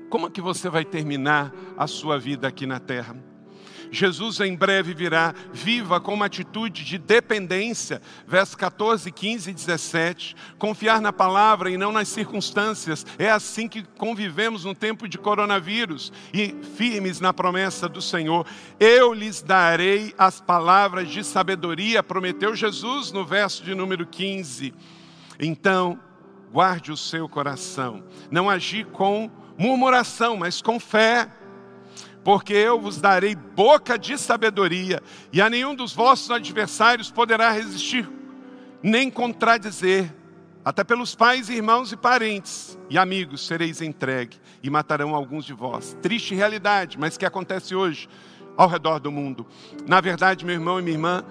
Como 0.09 0.27
é 0.27 0.29
que 0.31 0.41
você 0.41 0.69
vai 0.69 0.83
terminar 0.83 1.53
a 1.77 1.85
sua 1.85 2.17
vida 2.17 2.47
aqui 2.47 2.65
na 2.65 2.79
terra? 2.79 3.26
Jesus 3.91 4.39
em 4.39 4.55
breve 4.55 4.93
virá, 4.93 5.33
viva 5.51 5.99
com 5.99 6.13
uma 6.13 6.25
atitude 6.25 6.83
de 6.83 6.97
dependência, 6.97 8.01
versos 8.27 8.55
14, 8.55 9.11
15 9.11 9.49
e 9.49 9.53
17. 9.53 10.35
Confiar 10.57 11.01
na 11.01 11.13
palavra 11.13 11.69
e 11.69 11.77
não 11.77 11.91
nas 11.91 12.07
circunstâncias, 12.07 13.05
é 13.17 13.29
assim 13.29 13.67
que 13.67 13.83
convivemos 13.97 14.65
no 14.65 14.75
tempo 14.75 15.07
de 15.07 15.17
coronavírus 15.17 16.11
e 16.33 16.55
firmes 16.75 17.19
na 17.19 17.33
promessa 17.33 17.87
do 17.87 18.01
Senhor. 18.01 18.45
Eu 18.79 19.13
lhes 19.13 19.41
darei 19.41 20.13
as 20.17 20.41
palavras 20.41 21.09
de 21.09 21.23
sabedoria, 21.23 22.03
prometeu 22.03 22.55
Jesus 22.55 23.11
no 23.11 23.25
verso 23.25 23.63
de 23.63 23.73
número 23.73 24.05
15. 24.05 24.73
Então, 25.39 25.99
guarde 26.51 26.91
o 26.91 26.97
seu 26.97 27.27
coração, 27.27 28.03
não 28.31 28.49
agir 28.49 28.85
com 28.87 29.29
murmuração, 29.57 30.37
mas 30.37 30.61
com 30.61 30.79
fé 30.79 31.29
porque 32.27 32.51
eu 32.51 32.77
vos 32.77 32.99
darei 32.99 33.35
boca 33.35 33.97
de 33.97 34.17
sabedoria, 34.17 35.01
e 35.31 35.41
a 35.41 35.49
nenhum 35.49 35.73
dos 35.73 35.93
vossos 35.93 36.29
adversários 36.29 37.09
poderá 37.09 37.51
resistir, 37.51 38.05
nem 38.83 39.09
contradizer. 39.09 40.13
Até 40.65 40.83
pelos 40.83 41.15
pais, 41.15 41.47
irmãos 41.47 41.93
e 41.93 41.95
parentes 41.95 42.77
e 42.89 42.97
amigos 42.97 43.47
sereis 43.47 43.81
entregue 43.81 44.35
e 44.61 44.69
matarão 44.69 45.15
alguns 45.15 45.45
de 45.45 45.53
vós. 45.53 45.95
Triste 46.01 46.35
realidade, 46.35 46.99
mas 46.99 47.17
que 47.17 47.25
acontece 47.25 47.73
hoje 47.73 48.09
ao 48.57 48.67
redor 48.67 48.99
do 48.99 49.09
mundo. 49.09 49.47
Na 49.87 50.01
verdade, 50.01 50.43
meu 50.43 50.55
irmão 50.55 50.81
e 50.81 50.81
minha 50.81 50.95
irmã, 50.95 51.23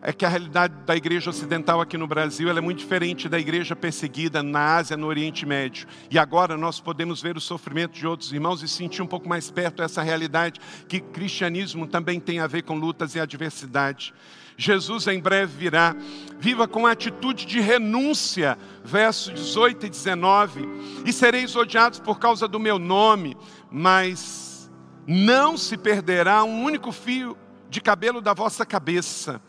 é 0.00 0.12
que 0.12 0.24
a 0.24 0.28
realidade 0.28 0.74
da 0.86 0.96
igreja 0.96 1.30
ocidental 1.30 1.80
aqui 1.80 1.96
no 1.96 2.06
Brasil 2.06 2.48
é 2.50 2.60
muito 2.60 2.78
diferente 2.78 3.28
da 3.28 3.38
igreja 3.38 3.74
perseguida 3.74 4.42
na 4.42 4.76
Ásia, 4.76 4.96
no 4.96 5.06
Oriente 5.06 5.44
Médio. 5.44 5.86
E 6.10 6.18
agora 6.18 6.56
nós 6.56 6.80
podemos 6.80 7.20
ver 7.20 7.36
o 7.36 7.40
sofrimento 7.40 7.92
de 7.92 8.06
outros 8.06 8.32
irmãos 8.32 8.62
e 8.62 8.68
sentir 8.68 9.02
um 9.02 9.06
pouco 9.06 9.28
mais 9.28 9.50
perto 9.50 9.82
essa 9.82 10.02
realidade 10.02 10.60
que 10.88 11.00
cristianismo 11.00 11.86
também 11.86 12.20
tem 12.20 12.40
a 12.40 12.46
ver 12.46 12.62
com 12.62 12.76
lutas 12.76 13.14
e 13.14 13.20
adversidade. 13.20 14.14
Jesus 14.56 15.06
em 15.06 15.20
breve 15.20 15.56
virá. 15.56 15.94
Viva 16.40 16.66
com 16.66 16.86
atitude 16.86 17.46
de 17.46 17.60
renúncia, 17.60 18.58
versos 18.84 19.34
18 19.34 19.86
e 19.86 19.90
19. 19.90 20.68
E 21.04 21.12
sereis 21.12 21.54
odiados 21.54 22.00
por 22.00 22.18
causa 22.18 22.48
do 22.48 22.58
meu 22.58 22.78
nome, 22.78 23.36
mas 23.70 24.70
não 25.06 25.56
se 25.56 25.76
perderá 25.76 26.42
um 26.44 26.62
único 26.62 26.92
fio 26.92 27.36
de 27.70 27.80
cabelo 27.80 28.20
da 28.20 28.34
vossa 28.34 28.64
cabeça 28.64 29.40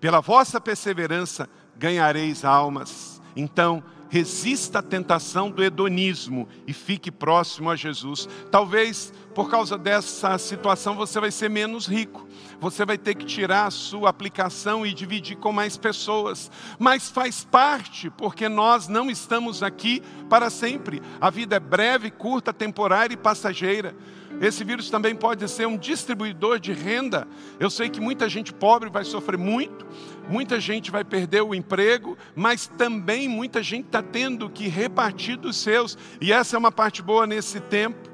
pela 0.00 0.20
vossa 0.20 0.60
perseverança 0.60 1.48
ganhareis 1.76 2.44
almas. 2.44 3.20
Então, 3.36 3.82
resista 4.10 4.80
à 4.80 4.82
tentação 4.82 5.50
do 5.50 5.62
hedonismo 5.62 6.48
e 6.66 6.72
fique 6.72 7.10
próximo 7.12 7.70
a 7.70 7.76
Jesus. 7.76 8.28
Talvez 8.50 9.12
por 9.34 9.48
causa 9.48 9.78
dessa 9.78 10.36
situação 10.36 10.96
você 10.96 11.20
vai 11.20 11.30
ser 11.30 11.48
menos 11.48 11.86
rico. 11.86 12.28
Você 12.60 12.84
vai 12.84 12.98
ter 12.98 13.14
que 13.14 13.24
tirar 13.24 13.66
a 13.66 13.70
sua 13.70 14.10
aplicação 14.10 14.84
e 14.84 14.92
dividir 14.92 15.36
com 15.36 15.52
mais 15.52 15.76
pessoas. 15.76 16.50
Mas 16.78 17.08
faz 17.08 17.44
parte, 17.44 18.10
porque 18.10 18.48
nós 18.48 18.88
não 18.88 19.08
estamos 19.08 19.62
aqui 19.62 20.02
para 20.28 20.50
sempre. 20.50 21.00
A 21.20 21.30
vida 21.30 21.56
é 21.56 21.60
breve, 21.60 22.10
curta, 22.10 22.52
temporária 22.52 23.14
e 23.14 23.16
passageira. 23.16 23.94
Esse 24.40 24.62
vírus 24.64 24.88
também 24.90 25.14
pode 25.14 25.46
ser 25.48 25.66
um 25.66 25.76
distribuidor 25.76 26.58
de 26.58 26.72
renda. 26.72 27.26
Eu 27.58 27.68
sei 27.68 27.88
que 27.88 28.00
muita 28.00 28.28
gente 28.28 28.52
pobre 28.52 28.88
vai 28.88 29.04
sofrer 29.04 29.38
muito, 29.38 29.86
muita 30.28 30.60
gente 30.60 30.90
vai 30.90 31.04
perder 31.04 31.42
o 31.42 31.54
emprego, 31.54 32.16
mas 32.34 32.66
também 32.66 33.28
muita 33.28 33.62
gente 33.62 33.86
está 33.86 34.02
tendo 34.02 34.48
que 34.48 34.68
repartir 34.68 35.36
dos 35.36 35.56
seus. 35.56 35.98
E 36.20 36.32
essa 36.32 36.56
é 36.56 36.58
uma 36.58 36.72
parte 36.72 37.02
boa 37.02 37.26
nesse 37.26 37.60
tempo. 37.60 38.08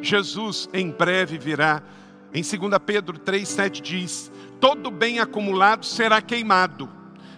Jesus 0.00 0.68
em 0.72 0.90
breve 0.90 1.38
virá. 1.38 1.82
Em 2.32 2.42
2 2.42 2.78
Pedro 2.84 3.18
3,7 3.18 3.80
diz: 3.80 4.32
Todo 4.60 4.90
bem 4.90 5.20
acumulado 5.20 5.86
será 5.86 6.20
queimado. 6.20 6.90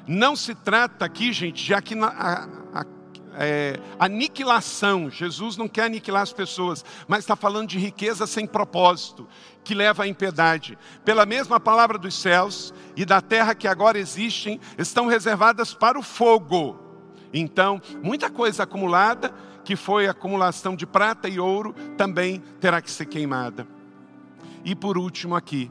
Não 0.08 0.34
se 0.34 0.54
trata 0.54 1.04
aqui, 1.04 1.32
gente, 1.32 1.74
aqui 1.74 1.94
a, 1.98 2.48
a, 2.72 2.86
é, 3.38 3.78
aniquilação. 3.98 5.10
Jesus 5.10 5.56
não 5.56 5.68
quer 5.68 5.84
aniquilar 5.84 6.22
as 6.22 6.32
pessoas, 6.32 6.84
mas 7.06 7.20
está 7.20 7.36
falando 7.36 7.68
de 7.68 7.78
riqueza 7.78 8.26
sem 8.26 8.46
propósito, 8.46 9.28
que 9.62 9.74
leva 9.74 10.04
à 10.04 10.08
impiedade. 10.08 10.78
Pela 11.04 11.26
mesma 11.26 11.60
palavra 11.60 11.98
dos 11.98 12.14
céus 12.14 12.72
e 12.96 13.04
da 13.04 13.20
terra 13.20 13.54
que 13.54 13.68
agora 13.68 13.98
existem, 13.98 14.60
estão 14.78 15.06
reservadas 15.06 15.74
para 15.74 15.98
o 15.98 16.02
fogo. 16.02 16.78
Então, 17.32 17.80
muita 18.02 18.30
coisa 18.30 18.62
acumulada, 18.62 19.32
que 19.64 19.76
foi 19.76 20.06
acumulação 20.06 20.76
de 20.76 20.86
prata 20.86 21.28
e 21.28 21.38
ouro, 21.38 21.74
também 21.96 22.40
terá 22.60 22.80
que 22.80 22.90
ser 22.90 23.06
queimada. 23.06 23.66
E 24.64 24.74
por 24.74 24.96
último 24.96 25.34
aqui, 25.34 25.70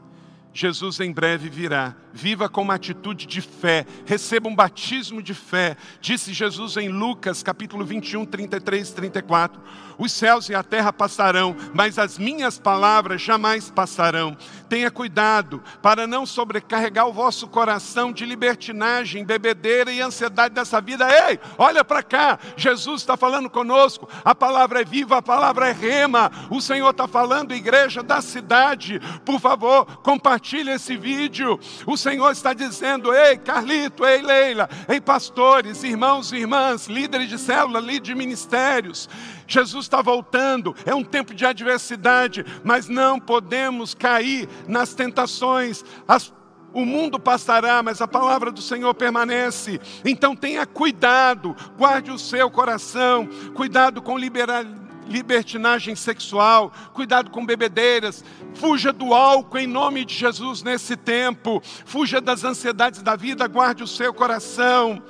Jesus 0.52 1.00
em 1.00 1.12
breve 1.12 1.48
virá. 1.48 1.94
Viva 2.16 2.48
com 2.48 2.62
uma 2.62 2.74
atitude 2.74 3.26
de 3.26 3.42
fé, 3.42 3.86
receba 4.06 4.48
um 4.48 4.54
batismo 4.54 5.22
de 5.22 5.34
fé. 5.34 5.76
Disse 6.00 6.32
Jesus 6.32 6.76
em 6.78 6.88
Lucas, 6.88 7.42
capítulo 7.42 7.84
21, 7.84 8.24
33 8.24 8.88
e 8.88 8.94
34. 8.94 9.60
Os 9.98 10.12
céus 10.12 10.48
e 10.48 10.54
a 10.54 10.62
terra 10.62 10.92
passarão, 10.92 11.54
mas 11.74 11.98
as 11.98 12.18
minhas 12.18 12.58
palavras 12.58 13.20
jamais 13.20 13.70
passarão. 13.70 14.36
Tenha 14.68 14.90
cuidado 14.90 15.62
para 15.80 16.06
não 16.06 16.26
sobrecarregar 16.26 17.06
o 17.06 17.12
vosso 17.12 17.46
coração 17.48 18.12
de 18.12 18.26
libertinagem, 18.26 19.24
bebedeira 19.24 19.92
e 19.92 20.00
ansiedade 20.00 20.54
dessa 20.54 20.80
vida. 20.80 21.06
Ei, 21.28 21.38
olha 21.56 21.84
para 21.84 22.02
cá, 22.02 22.38
Jesus 22.56 23.02
está 23.02 23.16
falando 23.16 23.48
conosco. 23.48 24.08
A 24.24 24.34
palavra 24.34 24.80
é 24.80 24.84
viva, 24.84 25.18
a 25.18 25.22
palavra 25.22 25.68
é 25.68 25.72
rema. 25.72 26.30
O 26.50 26.60
Senhor 26.60 26.90
está 26.90 27.06
falando, 27.06 27.54
igreja 27.54 28.02
da 28.02 28.20
cidade. 28.20 29.00
Por 29.24 29.40
favor, 29.40 29.86
compartilhe 30.02 30.46
compartilhe 30.46 30.70
esse 30.70 30.96
vídeo. 30.96 31.58
O 31.86 31.96
Senhor 32.06 32.30
está 32.30 32.52
dizendo: 32.52 33.12
ei, 33.12 33.36
Carlito, 33.36 34.06
ei, 34.06 34.22
Leila, 34.22 34.70
ei, 34.88 35.00
pastores, 35.00 35.82
irmãos 35.82 36.30
e 36.30 36.36
irmãs, 36.36 36.86
líderes 36.86 37.28
de 37.28 37.36
célula, 37.36 37.80
líderes 37.80 38.02
de 38.02 38.14
ministérios. 38.14 39.08
Jesus 39.48 39.86
está 39.86 40.00
voltando, 40.02 40.74
é 40.84 40.94
um 40.94 41.02
tempo 41.02 41.34
de 41.34 41.44
adversidade, 41.44 42.46
mas 42.62 42.88
não 42.88 43.18
podemos 43.18 43.92
cair 43.92 44.48
nas 44.68 44.94
tentações. 44.94 45.84
As 46.06 46.32
o 46.72 46.84
mundo 46.84 47.18
passará, 47.18 47.82
mas 47.82 48.02
a 48.02 48.06
palavra 48.06 48.52
do 48.52 48.60
Senhor 48.60 48.92
permanece. 48.92 49.80
Então 50.04 50.36
tenha 50.36 50.66
cuidado, 50.66 51.56
guarde 51.76 52.10
o 52.10 52.18
seu 52.18 52.50
coração, 52.50 53.26
cuidado 53.54 54.02
com 54.02 54.18
liberalidade 54.18 54.85
libertinagem 55.08 55.94
sexual, 55.94 56.72
cuidado 56.92 57.30
com 57.30 57.44
bebedeiras, 57.44 58.24
fuja 58.54 58.92
do 58.92 59.14
álcool 59.14 59.58
em 59.58 59.66
nome 59.66 60.04
de 60.04 60.14
Jesus 60.14 60.62
nesse 60.62 60.96
tempo, 60.96 61.62
fuja 61.84 62.20
das 62.20 62.44
ansiedades 62.44 63.02
da 63.02 63.16
vida, 63.16 63.46
guarde 63.46 63.82
o 63.82 63.86
seu 63.86 64.12
coração. 64.12 65.02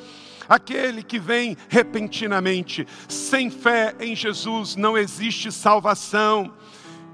Aquele 0.49 1.03
que 1.03 1.19
vem 1.19 1.57
repentinamente, 1.69 2.87
sem 3.09 3.51
fé 3.51 3.97
em 3.99 4.15
Jesus, 4.15 4.77
não 4.77 4.97
existe 4.97 5.51
salvação. 5.51 6.53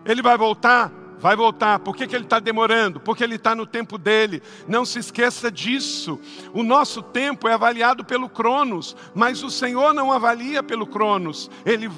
Ele 0.05 0.21
vai 0.21 0.37
voltar? 0.37 0.93
Vai 1.19 1.37
voltar. 1.37 1.79
Por 1.79 1.95
que, 1.95 2.07
que 2.07 2.17
ele 2.17 2.25
está 2.25 2.41
demorando? 2.41 2.99
Porque 2.99 3.23
ele 3.23 3.37
está 3.37 3.55
no 3.55 3.65
tempo 3.65 3.97
dele. 3.97 4.43
Não 4.67 4.85
se 4.85 4.99
esqueça 4.99 5.53
disso. 5.53 6.19
O 6.53 6.65
nosso 6.65 7.01
tempo 7.01 7.47
é 7.47 7.55
avaliado 7.55 8.05
pelo 8.05 8.29
Cronos, 8.29 8.97
mas 9.15 9.43
o 9.45 9.49
Senhor 9.49 9.95
não 9.95 10.11
avalia 10.11 10.65
pelo 10.65 10.85
Cronos. 10.85 11.49
Ele 11.65 11.89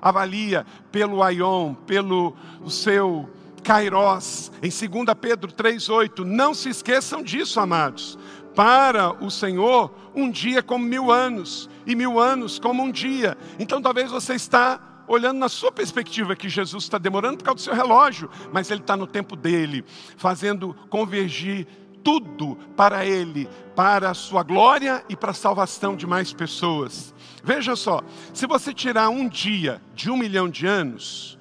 avalia 0.00 0.66
pelo 0.90 1.22
Aion, 1.22 1.74
pelo 1.74 2.36
o 2.62 2.70
seu 2.70 3.28
Kairos. 3.62 4.50
Em 4.62 4.70
2 4.70 5.04
Pedro 5.20 5.52
3,8. 5.52 6.24
Não 6.24 6.54
se 6.54 6.70
esqueçam 6.70 7.22
disso, 7.22 7.60
amados. 7.60 8.18
Para 8.54 9.12
o 9.22 9.30
Senhor, 9.30 9.92
um 10.14 10.30
dia 10.30 10.62
como 10.62 10.84
mil 10.84 11.12
anos, 11.12 11.68
e 11.86 11.94
mil 11.94 12.18
anos 12.18 12.58
como 12.58 12.82
um 12.82 12.90
dia. 12.90 13.36
Então 13.58 13.80
talvez 13.80 14.10
você 14.10 14.34
está 14.34 14.80
olhando 15.06 15.38
na 15.38 15.48
sua 15.48 15.72
perspectiva 15.72 16.36
que 16.36 16.48
Jesus 16.48 16.84
está 16.84 16.98
demorando 16.98 17.38
por 17.38 17.44
causa 17.44 17.56
do 17.56 17.62
seu 17.62 17.74
relógio, 17.74 18.28
mas 18.52 18.70
ele 18.70 18.80
está 18.80 18.96
no 18.96 19.06
tempo 19.06 19.34
dele, 19.34 19.84
fazendo 20.16 20.74
convergir 20.90 21.66
tudo 22.02 22.56
para 22.76 23.04
ele, 23.04 23.48
para 23.74 24.10
a 24.10 24.14
sua 24.14 24.42
glória 24.42 25.04
e 25.08 25.16
para 25.16 25.30
a 25.30 25.34
salvação 25.34 25.94
de 25.94 26.06
mais 26.06 26.32
pessoas. 26.32 27.14
Veja 27.42 27.76
só, 27.76 28.02
se 28.32 28.46
você 28.46 28.72
tirar 28.72 29.08
um 29.08 29.28
dia 29.28 29.80
de 29.94 30.10
um 30.10 30.16
milhão 30.16 30.48
de 30.48 30.66
anos, 30.66 31.38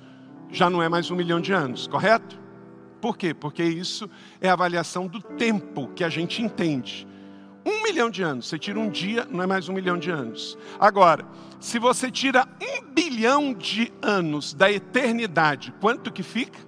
já 0.51 0.69
não 0.69 0.81
é 0.81 0.89
mais 0.89 1.11
um 1.11 1.15
milhão 1.15 1.41
de 1.41 1.53
anos, 1.53 1.87
correto? 1.87 2.39
Por 3.01 3.17
quê? 3.17 3.33
Porque 3.33 3.63
isso 3.63 4.09
é 4.41 4.49
a 4.49 4.53
avaliação 4.53 5.07
do 5.07 5.21
tempo 5.21 5.87
que 5.89 6.03
a 6.03 6.09
gente 6.09 6.41
entende. 6.41 7.07
Um 7.65 7.83
milhão 7.83 8.09
de 8.09 8.23
anos, 8.23 8.47
você 8.47 8.57
tira 8.57 8.79
um 8.79 8.89
dia, 8.89 9.27
não 9.29 9.43
é 9.43 9.47
mais 9.47 9.67
um 9.67 9.73
milhão 9.73 9.97
de 9.97 10.09
anos. 10.09 10.57
Agora, 10.79 11.27
se 11.59 11.77
você 11.77 12.09
tira 12.09 12.47
um 12.61 12.93
bilhão 12.93 13.53
de 13.53 13.91
anos 14.01 14.53
da 14.53 14.71
eternidade, 14.71 15.73
quanto 15.81 16.11
que 16.11 16.23
fica? 16.23 16.59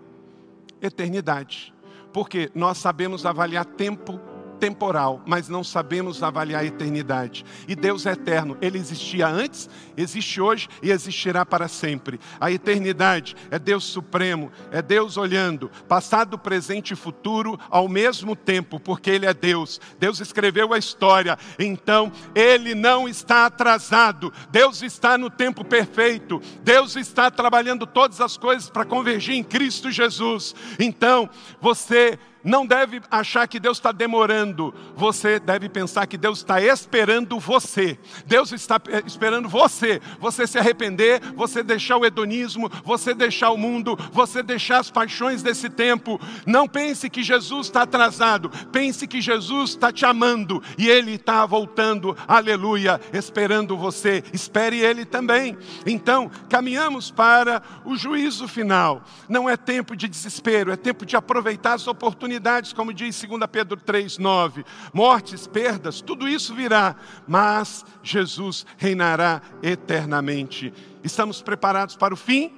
Eternidade. 0.81 1.73
Porque 2.11 2.49
nós 2.55 2.77
sabemos 2.77 3.25
avaliar 3.25 3.65
tempo 3.65 4.19
temporal, 4.59 5.21
mas 5.25 5.47
não 5.47 5.63
sabemos 5.63 6.21
avaliar 6.21 6.61
a 6.61 6.65
eternidade. 6.65 7.45
E 7.67 7.75
Deus 7.75 8.05
é 8.05 8.11
eterno, 8.11 8.57
ele 8.61 8.77
existia 8.77 9.27
antes, 9.27 9.69
existe 9.95 10.41
hoje 10.41 10.67
e 10.83 10.91
existirá 10.91 11.45
para 11.45 11.67
sempre. 11.67 12.19
A 12.39 12.51
eternidade 12.51 13.35
é 13.49 13.57
Deus 13.57 13.85
supremo, 13.85 14.51
é 14.71 14.81
Deus 14.81 15.17
olhando 15.17 15.71
passado, 15.87 16.37
presente 16.37 16.93
e 16.93 16.95
futuro 16.95 17.59
ao 17.69 17.87
mesmo 17.87 18.35
tempo, 18.35 18.79
porque 18.79 19.09
ele 19.09 19.25
é 19.25 19.33
Deus. 19.33 19.79
Deus 19.99 20.19
escreveu 20.19 20.73
a 20.73 20.77
história, 20.77 21.37
então 21.57 22.11
ele 22.35 22.75
não 22.75 23.07
está 23.07 23.45
atrasado. 23.45 24.31
Deus 24.51 24.81
está 24.81 25.17
no 25.17 25.29
tempo 25.29 25.63
perfeito. 25.63 26.41
Deus 26.63 26.95
está 26.95 27.31
trabalhando 27.31 27.87
todas 27.87 28.19
as 28.19 28.37
coisas 28.37 28.69
para 28.69 28.85
convergir 28.85 29.35
em 29.35 29.43
Cristo 29.43 29.91
Jesus. 29.91 30.53
Então, 30.79 31.29
você 31.61 32.19
não 32.43 32.65
deve 32.65 33.01
achar 33.11 33.47
que 33.47 33.59
Deus 33.59 33.77
está 33.77 33.91
demorando, 33.91 34.73
você 34.95 35.39
deve 35.39 35.67
pensar 35.67 36.07
que 36.07 36.17
Deus 36.17 36.39
está 36.39 36.61
esperando 36.61 37.39
você. 37.39 37.99
Deus 38.25 38.51
está 38.51 38.79
eh, 38.87 39.03
esperando 39.05 39.49
você, 39.49 40.01
você 40.19 40.47
se 40.47 40.57
arrepender, 40.57 41.21
você 41.35 41.61
deixar 41.61 41.97
o 41.97 42.05
hedonismo, 42.05 42.71
você 42.83 43.13
deixar 43.13 43.51
o 43.51 43.57
mundo, 43.57 43.97
você 44.11 44.41
deixar 44.41 44.79
as 44.79 44.89
paixões 44.89 45.43
desse 45.43 45.69
tempo. 45.69 46.19
Não 46.45 46.67
pense 46.67 47.09
que 47.09 47.23
Jesus 47.23 47.67
está 47.67 47.81
atrasado, 47.81 48.49
pense 48.71 49.05
que 49.05 49.21
Jesus 49.21 49.71
está 49.71 49.91
te 49.91 50.05
amando 50.05 50.63
e 50.77 50.87
Ele 50.87 51.15
está 51.15 51.45
voltando, 51.45 52.15
aleluia, 52.27 53.01
esperando 53.11 53.77
você. 53.77 54.23
Espere 54.31 54.79
Ele 54.79 55.03
também. 55.03 55.57
Então, 55.85 56.31
caminhamos 56.49 57.11
para 57.11 57.61
o 57.83 57.97
juízo 57.97 58.47
final. 58.47 59.03
Não 59.27 59.49
é 59.49 59.57
tempo 59.57 59.95
de 59.95 60.07
desespero, 60.07 60.71
é 60.71 60.77
tempo 60.77 61.05
de 61.05 61.15
aproveitar 61.15 61.73
as 61.73 61.87
oportunidades 61.87 62.28
oportunidades, 62.29 62.73
como 62.73 62.93
diz 62.93 63.19
2 63.21 63.41
Pedro 63.51 63.77
3,9. 63.77 64.63
Mortes, 64.93 65.47
perdas, 65.47 66.01
tudo 66.01 66.27
isso 66.27 66.53
virá, 66.53 66.95
mas 67.27 67.83
Jesus 68.03 68.65
reinará 68.77 69.41
eternamente. 69.63 70.71
Estamos 71.03 71.41
preparados 71.41 71.95
para 71.95 72.13
o 72.13 72.17
fim? 72.17 72.53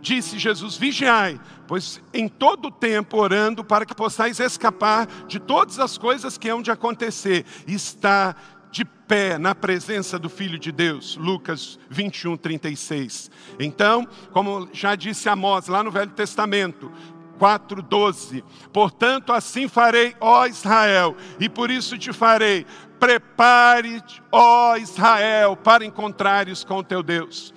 Disse 0.00 0.38
Jesus: 0.38 0.76
vigiai, 0.76 1.40
pois 1.66 2.00
em 2.14 2.28
todo 2.28 2.68
o 2.68 2.70
tempo 2.70 3.16
orando 3.18 3.64
para 3.64 3.84
que 3.84 3.94
possais 3.94 4.38
escapar 4.38 5.06
de 5.26 5.40
todas 5.40 5.80
as 5.80 5.98
coisas 5.98 6.38
que 6.38 6.48
hão 6.48 6.62
de 6.62 6.70
acontecer. 6.70 7.44
Está 7.66 8.36
de 8.70 8.84
pé 8.84 9.38
na 9.38 9.54
presença 9.54 10.18
do 10.18 10.28
Filho 10.28 10.58
de 10.58 10.70
Deus. 10.70 11.16
Lucas 11.16 11.78
21, 11.88 12.36
36. 12.36 13.30
Então, 13.58 14.06
como 14.32 14.68
já 14.72 14.94
disse 14.94 15.28
Amós 15.28 15.66
lá 15.66 15.82
no 15.82 15.90
Velho 15.90 16.10
Testamento, 16.10 16.92
4:12. 17.38 18.42
Portanto, 18.72 19.32
assim 19.32 19.68
farei, 19.68 20.14
ó 20.20 20.46
Israel, 20.46 21.16
e 21.38 21.48
por 21.48 21.70
isso 21.70 21.98
te 21.98 22.12
farei. 22.12 22.66
Prepare-te, 22.98 24.22
ó 24.32 24.76
Israel, 24.76 25.56
para 25.56 25.84
encontrares 25.84 26.64
com 26.64 26.78
o 26.78 26.84
teu 26.84 27.02
Deus. 27.02 27.52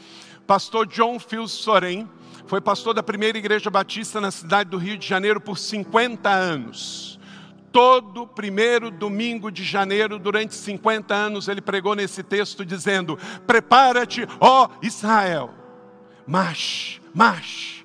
Pastor 0.46 0.88
John 0.88 1.20
Phil 1.20 1.48
Soren 1.48 2.08
foi 2.50 2.60
pastor 2.60 2.96
da 2.96 3.04
primeira 3.04 3.38
igreja 3.38 3.70
batista 3.70 4.20
na 4.20 4.32
cidade 4.32 4.72
do 4.72 4.78
Rio 4.78 4.98
de 4.98 5.08
Janeiro 5.08 5.40
por 5.40 5.58
50 5.58 6.28
anos. 6.28 7.20
Todo 7.72 8.26
primeiro 8.26 8.90
domingo 8.90 9.52
de 9.52 9.64
janeiro, 9.64 10.18
durante 10.18 10.56
50 10.56 11.14
anos, 11.14 11.48
ele 11.48 11.62
pregou 11.62 11.94
nesse 11.94 12.24
texto 12.24 12.66
dizendo: 12.66 13.20
Prepara-te, 13.46 14.28
ó 14.40 14.68
Israel. 14.82 15.54
Mas, 16.26 17.00
mas, 17.14 17.79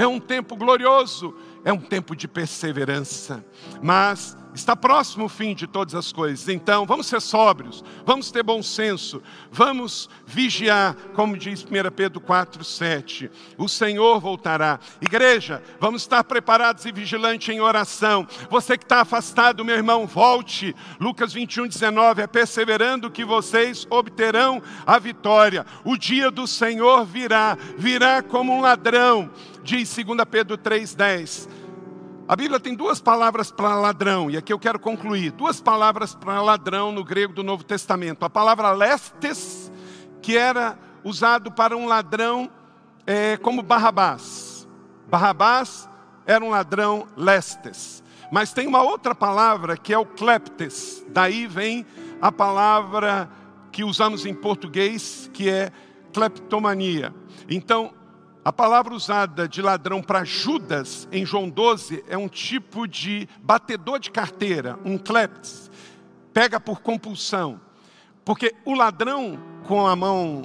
é 0.00 0.06
um 0.06 0.18
tempo 0.18 0.56
glorioso, 0.56 1.34
é 1.62 1.70
um 1.70 1.78
tempo 1.78 2.16
de 2.16 2.26
perseverança, 2.26 3.44
mas 3.82 4.34
está 4.54 4.74
próximo 4.74 5.26
o 5.26 5.28
fim 5.28 5.54
de 5.54 5.66
todas 5.66 5.94
as 5.94 6.12
coisas. 6.12 6.48
Então, 6.48 6.86
vamos 6.86 7.06
ser 7.06 7.20
sóbrios, 7.20 7.84
vamos 8.04 8.30
ter 8.30 8.42
bom 8.42 8.62
senso, 8.62 9.22
vamos 9.50 10.08
vigiar, 10.26 10.94
como 11.14 11.36
diz 11.36 11.64
1 11.64 11.66
Pedro 11.94 12.20
4, 12.20 12.64
7. 12.64 13.30
O 13.56 13.68
Senhor 13.68 14.20
voltará. 14.20 14.78
Igreja, 15.00 15.62
vamos 15.78 16.02
estar 16.02 16.24
preparados 16.24 16.84
e 16.84 16.92
vigilantes 16.92 17.54
em 17.54 17.60
oração. 17.60 18.26
Você 18.50 18.76
que 18.76 18.84
está 18.84 19.00
afastado, 19.00 19.64
meu 19.64 19.76
irmão, 19.76 20.06
volte. 20.06 20.74
Lucas 20.98 21.32
21, 21.32 21.68
19. 21.68 22.22
É 22.22 22.26
perseverando 22.26 23.10
que 23.10 23.24
vocês 23.24 23.86
obterão 23.90 24.62
a 24.86 24.98
vitória. 24.98 25.64
O 25.84 25.96
dia 25.96 26.30
do 26.30 26.46
Senhor 26.46 27.04
virá, 27.04 27.56
virá 27.76 28.22
como 28.22 28.52
um 28.52 28.60
ladrão 28.60 29.30
diz 29.62 29.94
2 29.94 30.18
Pedro 30.30 30.58
3,10. 30.58 31.48
A 32.30 32.36
Bíblia 32.36 32.60
tem 32.60 32.76
duas 32.76 33.00
palavras 33.00 33.50
para 33.50 33.74
ladrão, 33.74 34.30
e 34.30 34.36
aqui 34.36 34.52
eu 34.52 34.58
quero 34.60 34.78
concluir. 34.78 35.32
Duas 35.32 35.60
palavras 35.60 36.14
para 36.14 36.40
ladrão 36.40 36.92
no 36.92 37.02
grego 37.02 37.32
do 37.32 37.42
Novo 37.42 37.64
Testamento. 37.64 38.24
A 38.24 38.30
palavra 38.30 38.70
lestes, 38.70 39.68
que 40.22 40.36
era 40.36 40.78
usado 41.02 41.50
para 41.50 41.76
um 41.76 41.88
ladrão 41.88 42.48
é, 43.04 43.36
como 43.38 43.62
Barrabás. 43.62 44.68
Barrabás 45.08 45.88
era 46.24 46.44
um 46.44 46.50
ladrão 46.50 47.04
lestes. 47.16 48.00
Mas 48.30 48.52
tem 48.52 48.68
uma 48.68 48.84
outra 48.84 49.12
palavra 49.12 49.76
que 49.76 49.92
é 49.92 49.98
o 49.98 50.06
kleptes. 50.06 51.04
Daí 51.08 51.48
vem 51.48 51.84
a 52.22 52.30
palavra 52.30 53.28
que 53.72 53.82
usamos 53.82 54.24
em 54.24 54.34
português, 54.34 55.28
que 55.34 55.50
é 55.50 55.72
kleptomania. 56.12 57.12
Então, 57.48 57.92
a 58.42 58.52
palavra 58.52 58.94
usada 58.94 59.46
de 59.46 59.60
ladrão 59.60 60.02
para 60.02 60.24
Judas 60.24 61.06
em 61.12 61.26
João 61.26 61.48
12 61.48 62.02
é 62.08 62.16
um 62.16 62.28
tipo 62.28 62.88
de 62.88 63.28
batedor 63.42 63.98
de 63.98 64.10
carteira, 64.10 64.78
um 64.82 64.96
kleptes, 64.96 65.70
pega 66.32 66.58
por 66.58 66.80
compulsão. 66.80 67.60
Porque 68.24 68.54
o 68.64 68.74
ladrão 68.74 69.38
com 69.64 69.86
a 69.86 69.94
mão, 69.94 70.42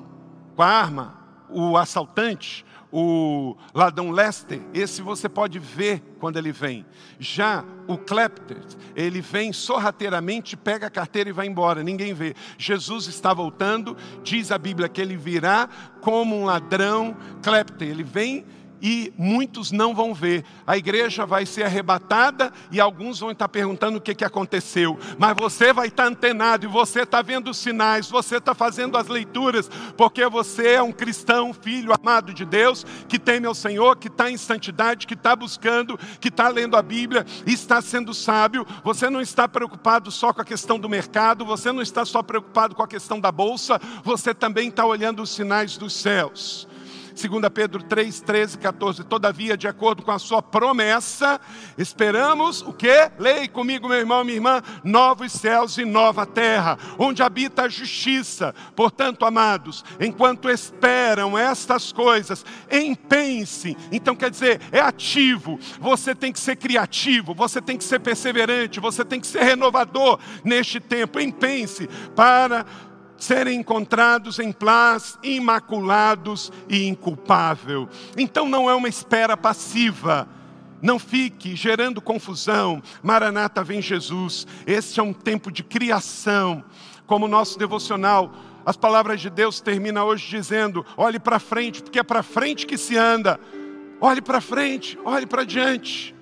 com 0.55 0.61
a 0.61 0.67
arma, 0.67 1.25
o 1.49 1.77
assaltante, 1.77 2.64
o 2.97 3.57
ladrão 3.73 4.09
Lester, 4.09 4.61
esse 4.73 5.01
você 5.01 5.27
pode 5.27 5.59
ver 5.59 6.01
quando 6.17 6.37
ele 6.37 6.53
vem. 6.53 6.85
Já 7.19 7.65
o 7.89 7.97
Klepter, 7.97 8.61
ele 8.95 9.19
vem 9.19 9.51
sorrateiramente, 9.51 10.55
pega 10.55 10.87
a 10.87 10.89
carteira 10.89 11.29
e 11.29 11.33
vai 11.33 11.45
embora, 11.45 11.83
ninguém 11.83 12.13
vê. 12.13 12.33
Jesus 12.57 13.07
está 13.07 13.33
voltando, 13.33 13.97
diz 14.23 14.49
a 14.49 14.57
Bíblia 14.57 14.87
que 14.87 15.01
ele 15.01 15.17
virá 15.17 15.67
como 15.99 16.39
um 16.39 16.45
ladrão 16.45 17.17
Klepter, 17.43 17.89
ele 17.89 18.03
vem 18.03 18.45
e 18.81 19.13
muitos 19.17 19.71
não 19.71 19.93
vão 19.93 20.13
ver. 20.13 20.43
A 20.65 20.77
igreja 20.77 21.25
vai 21.25 21.45
ser 21.45 21.63
arrebatada 21.63 22.51
e 22.71 22.79
alguns 22.79 23.19
vão 23.19 23.31
estar 23.31 23.47
perguntando 23.49 23.97
o 23.97 24.01
que, 24.01 24.15
que 24.15 24.25
aconteceu. 24.25 24.97
Mas 25.17 25.35
você 25.37 25.73
vai 25.73 25.87
estar 25.87 26.05
antenado 26.05 26.65
e 26.65 26.69
você 26.69 27.01
está 27.01 27.21
vendo 27.21 27.49
os 27.49 27.57
sinais, 27.57 28.09
você 28.09 28.37
está 28.37 28.53
fazendo 28.53 28.97
as 28.97 29.07
leituras, 29.07 29.69
porque 29.97 30.27
você 30.27 30.73
é 30.73 30.81
um 30.81 30.91
cristão, 30.91 31.53
filho 31.53 31.93
amado 31.93 32.33
de 32.33 32.45
Deus, 32.45 32.85
que 33.07 33.19
teme 33.19 33.47
ao 33.47 33.55
Senhor, 33.55 33.97
que 33.97 34.07
está 34.07 34.29
em 34.29 34.37
santidade, 34.37 35.07
que 35.07 35.13
está 35.13 35.35
buscando, 35.35 35.97
que 36.19 36.29
está 36.29 36.47
lendo 36.49 36.75
a 36.75 36.81
Bíblia 36.81 37.25
está 37.45 37.81
sendo 37.81 38.13
sábio. 38.13 38.65
Você 38.83 39.09
não 39.09 39.21
está 39.21 39.47
preocupado 39.47 40.11
só 40.11 40.33
com 40.33 40.41
a 40.41 40.45
questão 40.45 40.79
do 40.79 40.89
mercado, 40.89 41.45
você 41.45 41.71
não 41.71 41.81
está 41.81 42.05
só 42.05 42.21
preocupado 42.21 42.75
com 42.75 42.83
a 42.83 42.87
questão 42.87 43.19
da 43.19 43.31
bolsa, 43.31 43.79
você 44.03 44.33
também 44.33 44.69
está 44.69 44.85
olhando 44.85 45.21
os 45.21 45.31
sinais 45.31 45.77
dos 45.77 45.93
céus. 45.93 46.67
2 47.15 47.49
Pedro 47.53 47.81
3, 47.81 48.21
13, 48.21 48.57
14. 48.57 49.03
Todavia, 49.05 49.55
de 49.55 49.67
acordo 49.67 50.03
com 50.03 50.11
a 50.11 50.19
sua 50.19 50.41
promessa, 50.41 51.39
esperamos 51.77 52.61
o 52.61 52.73
que? 52.73 53.09
Leia 53.17 53.47
comigo, 53.47 53.87
meu 53.87 53.97
irmão, 53.97 54.23
minha 54.23 54.35
irmã, 54.35 54.61
novos 54.83 55.31
céus 55.31 55.77
e 55.77 55.85
nova 55.85 56.25
terra, 56.25 56.77
onde 56.99 57.23
habita 57.23 57.63
a 57.63 57.69
justiça. 57.69 58.53
Portanto, 58.75 59.25
amados, 59.25 59.83
enquanto 59.99 60.49
esperam 60.49 61.37
estas 61.37 61.91
coisas, 61.91 62.45
empenhe-se. 62.69 63.77
Então, 63.91 64.15
quer 64.15 64.29
dizer, 64.29 64.59
é 64.71 64.81
ativo. 64.81 65.57
Você 65.79 66.13
tem 66.13 66.33
que 66.33 66.39
ser 66.39 66.57
criativo, 66.57 67.33
você 67.33 67.61
tem 67.61 67.77
que 67.77 67.83
ser 67.83 67.99
perseverante, 67.99 68.79
você 68.79 69.05
tem 69.05 69.19
que 69.19 69.27
ser 69.27 69.43
renovador 69.43 70.19
neste 70.43 70.79
tempo. 70.79 71.19
Empenhe-se 71.19 71.87
para 72.15 72.65
serem 73.17 73.59
encontrados 73.59 74.39
em 74.39 74.51
paz, 74.51 75.17
imaculados 75.23 76.51
e 76.69 76.87
inculpável. 76.87 77.87
Então 78.17 78.47
não 78.47 78.69
é 78.69 78.75
uma 78.75 78.89
espera 78.89 79.35
passiva. 79.37 80.27
Não 80.81 80.99
fique 80.99 81.55
gerando 81.55 82.01
confusão. 82.01 82.81
Maranata 83.01 83.63
vem 83.63 83.81
Jesus. 83.81 84.45
Este 84.67 84.99
é 84.99 85.03
um 85.03 85.13
tempo 85.13 85.51
de 85.51 85.63
criação. 85.63 86.63
Como 87.07 87.25
o 87.25 87.29
nosso 87.29 87.57
devocional, 87.57 88.31
as 88.65 88.75
palavras 88.75 89.21
de 89.21 89.29
Deus 89.29 89.61
termina 89.61 90.03
hoje 90.03 90.27
dizendo: 90.27 90.85
olhe 90.97 91.19
para 91.19 91.39
frente, 91.39 91.81
porque 91.81 91.99
é 91.99 92.03
para 92.03 92.23
frente 92.23 92.65
que 92.65 92.77
se 92.77 92.97
anda. 92.97 93.39
Olhe 94.01 94.21
para 94.21 94.41
frente, 94.41 94.97
olhe 95.03 95.25
para 95.25 95.43
diante. 95.43 96.14